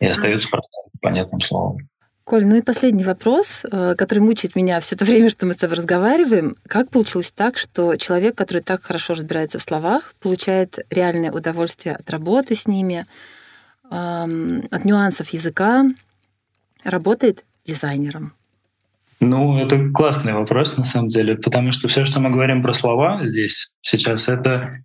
и 0.00 0.06
остается 0.06 0.48
простым, 0.48 0.84
понятным 1.00 1.40
словом. 1.40 1.88
Коль, 2.24 2.44
ну 2.46 2.56
и 2.56 2.62
последний 2.62 3.04
вопрос, 3.04 3.64
э, 3.64 3.94
который 3.96 4.18
мучает 4.18 4.54
меня 4.54 4.80
все 4.80 4.96
то 4.96 5.04
время, 5.06 5.30
что 5.30 5.46
мы 5.46 5.54
с 5.54 5.56
тобой 5.56 5.76
разговариваем. 5.76 6.56
Как 6.66 6.90
получилось 6.90 7.32
так, 7.34 7.58
что 7.58 7.96
человек, 7.96 8.36
который 8.36 8.62
так 8.62 8.82
хорошо 8.82 9.14
разбирается 9.14 9.58
в 9.58 9.62
словах, 9.62 10.14
получает 10.20 10.78
реальное 10.90 11.32
удовольствие 11.32 11.96
от 11.96 12.10
работы 12.10 12.54
с 12.54 12.66
ними, 12.66 13.06
от 13.90 14.84
нюансов 14.84 15.30
языка, 15.30 15.86
работает 16.84 17.44
дизайнером? 17.64 18.34
Ну, 19.20 19.58
это 19.58 19.90
классный 19.90 20.34
вопрос, 20.34 20.76
на 20.76 20.84
самом 20.84 21.08
деле, 21.08 21.36
потому 21.36 21.72
что 21.72 21.88
все, 21.88 22.04
что 22.04 22.20
мы 22.20 22.30
говорим 22.30 22.62
про 22.62 22.72
слова 22.72 23.24
здесь 23.24 23.72
сейчас, 23.80 24.28
это 24.28 24.84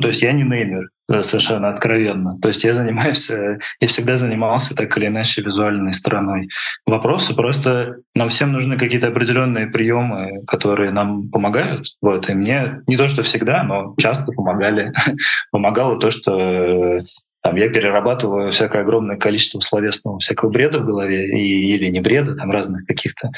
то 0.00 0.08
есть 0.08 0.22
я 0.22 0.32
не 0.32 0.44
неймер, 0.44 0.90
э, 1.08 1.22
совершенно 1.22 1.68
откровенно. 1.68 2.38
То 2.40 2.48
есть 2.48 2.62
я 2.62 2.72
занимаюсь, 2.72 3.28
э, 3.30 3.58
я 3.80 3.88
всегда 3.88 4.16
занимался 4.16 4.76
так 4.76 4.96
или 4.96 5.06
иначе 5.06 5.42
визуальной 5.42 5.92
стороной 5.92 6.48
вопроса. 6.86 7.34
Просто 7.34 7.96
нам 8.14 8.28
всем 8.28 8.52
нужны 8.52 8.78
какие-то 8.78 9.08
определенные 9.08 9.66
приемы, 9.66 10.44
которые 10.46 10.92
нам 10.92 11.28
помогают. 11.30 11.86
Вот. 12.00 12.28
И 12.30 12.34
мне 12.34 12.82
не 12.86 12.96
то, 12.96 13.08
что 13.08 13.22
всегда, 13.24 13.64
но 13.64 13.94
часто 13.98 14.32
помогали. 14.32 14.92
Помогало 15.50 15.98
то, 15.98 16.12
что 16.12 16.38
э, 16.38 16.98
там, 17.42 17.56
я 17.56 17.68
перерабатываю 17.68 18.52
всякое 18.52 18.82
огромное 18.82 19.16
количество 19.16 19.58
словесного 19.58 20.20
всякого 20.20 20.50
бреда 20.50 20.78
в 20.78 20.84
голове 20.84 21.28
и, 21.28 21.74
или 21.74 21.86
не 21.86 22.00
бреда, 22.00 22.36
там 22.36 22.52
разных 22.52 22.86
каких-то 22.86 23.30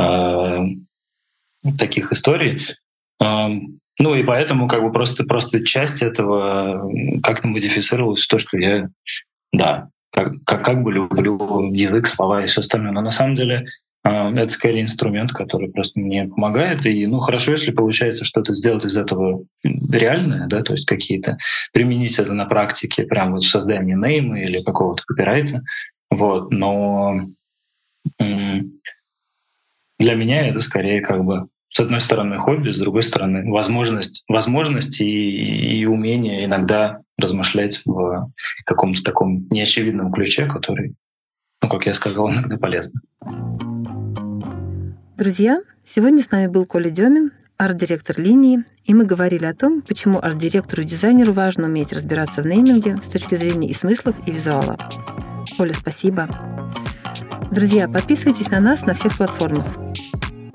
э, 0.00 0.58
таких 1.78 2.10
историй. 2.10 2.60
Ну 4.00 4.14
и 4.14 4.22
поэтому 4.22 4.66
как 4.66 4.82
бы 4.82 4.90
просто, 4.90 5.24
просто 5.24 5.62
часть 5.62 6.00
этого 6.00 6.90
как-то 7.22 7.48
модифицировалась 7.48 8.24
в 8.24 8.28
то, 8.28 8.38
что 8.38 8.56
я, 8.56 8.88
да, 9.52 9.90
как, 10.10 10.32
как, 10.46 10.64
как 10.64 10.82
бы 10.82 10.90
люблю 10.90 11.70
язык, 11.70 12.06
слова 12.06 12.42
и 12.42 12.46
все 12.46 12.60
остальное. 12.60 12.92
Но 12.92 13.02
на 13.02 13.10
самом 13.10 13.36
деле 13.36 13.66
э, 14.04 14.34
это 14.34 14.48
скорее 14.48 14.80
инструмент, 14.80 15.32
который 15.32 15.70
просто 15.70 16.00
мне 16.00 16.24
помогает. 16.24 16.86
И 16.86 17.06
ну 17.06 17.18
хорошо, 17.18 17.52
если 17.52 17.72
получается 17.72 18.24
что-то 18.24 18.54
сделать 18.54 18.86
из 18.86 18.96
этого 18.96 19.44
реальное, 19.62 20.46
да, 20.48 20.62
то 20.62 20.72
есть 20.72 20.86
какие-то 20.86 21.36
применить 21.74 22.18
это 22.18 22.32
на 22.32 22.46
практике, 22.46 23.04
прямо 23.04 23.32
вот 23.32 23.42
в 23.42 23.50
создании 23.50 23.94
нейма 23.94 24.40
или 24.40 24.62
какого-то 24.62 25.02
копирайта. 25.06 25.60
Вот, 26.10 26.52
но 26.52 27.16
для 28.18 30.14
меня 30.14 30.48
это 30.48 30.60
скорее 30.60 31.02
как 31.02 31.22
бы 31.22 31.48
с 31.70 31.78
одной 31.78 32.00
стороны 32.00 32.38
хобби, 32.38 32.70
с 32.70 32.78
другой 32.78 33.02
стороны 33.02 33.48
возможность, 33.50 34.24
возможность 34.28 35.00
и, 35.00 35.78
и 35.80 35.86
умение 35.86 36.44
иногда 36.44 37.00
размышлять 37.16 37.80
в 37.84 38.28
каком-то 38.66 39.02
таком 39.02 39.46
неочевидном 39.50 40.12
ключе, 40.12 40.46
который, 40.46 40.94
ну, 41.62 41.68
как 41.68 41.86
я 41.86 41.94
сказал, 41.94 42.28
иногда 42.30 42.56
полезно. 42.56 43.00
Друзья, 45.16 45.60
сегодня 45.84 46.22
с 46.22 46.30
нами 46.30 46.48
был 46.48 46.66
Коля 46.66 46.90
Демин, 46.90 47.30
арт-директор 47.56 48.18
линии, 48.18 48.64
и 48.84 48.94
мы 48.94 49.04
говорили 49.04 49.44
о 49.44 49.54
том, 49.54 49.82
почему 49.82 50.18
арт-директору 50.18 50.82
и 50.82 50.86
дизайнеру 50.86 51.32
важно 51.32 51.66
уметь 51.66 51.92
разбираться 51.92 52.42
в 52.42 52.46
нейминге 52.46 53.00
с 53.00 53.08
точки 53.08 53.36
зрения 53.36 53.68
и 53.68 53.74
смыслов, 53.74 54.16
и 54.26 54.32
визуала. 54.32 54.76
Коля, 55.56 55.74
спасибо. 55.74 56.28
Друзья, 57.52 57.86
подписывайтесь 57.86 58.50
на 58.50 58.60
нас 58.60 58.82
на 58.82 58.94
всех 58.94 59.16
платформах. 59.16 59.66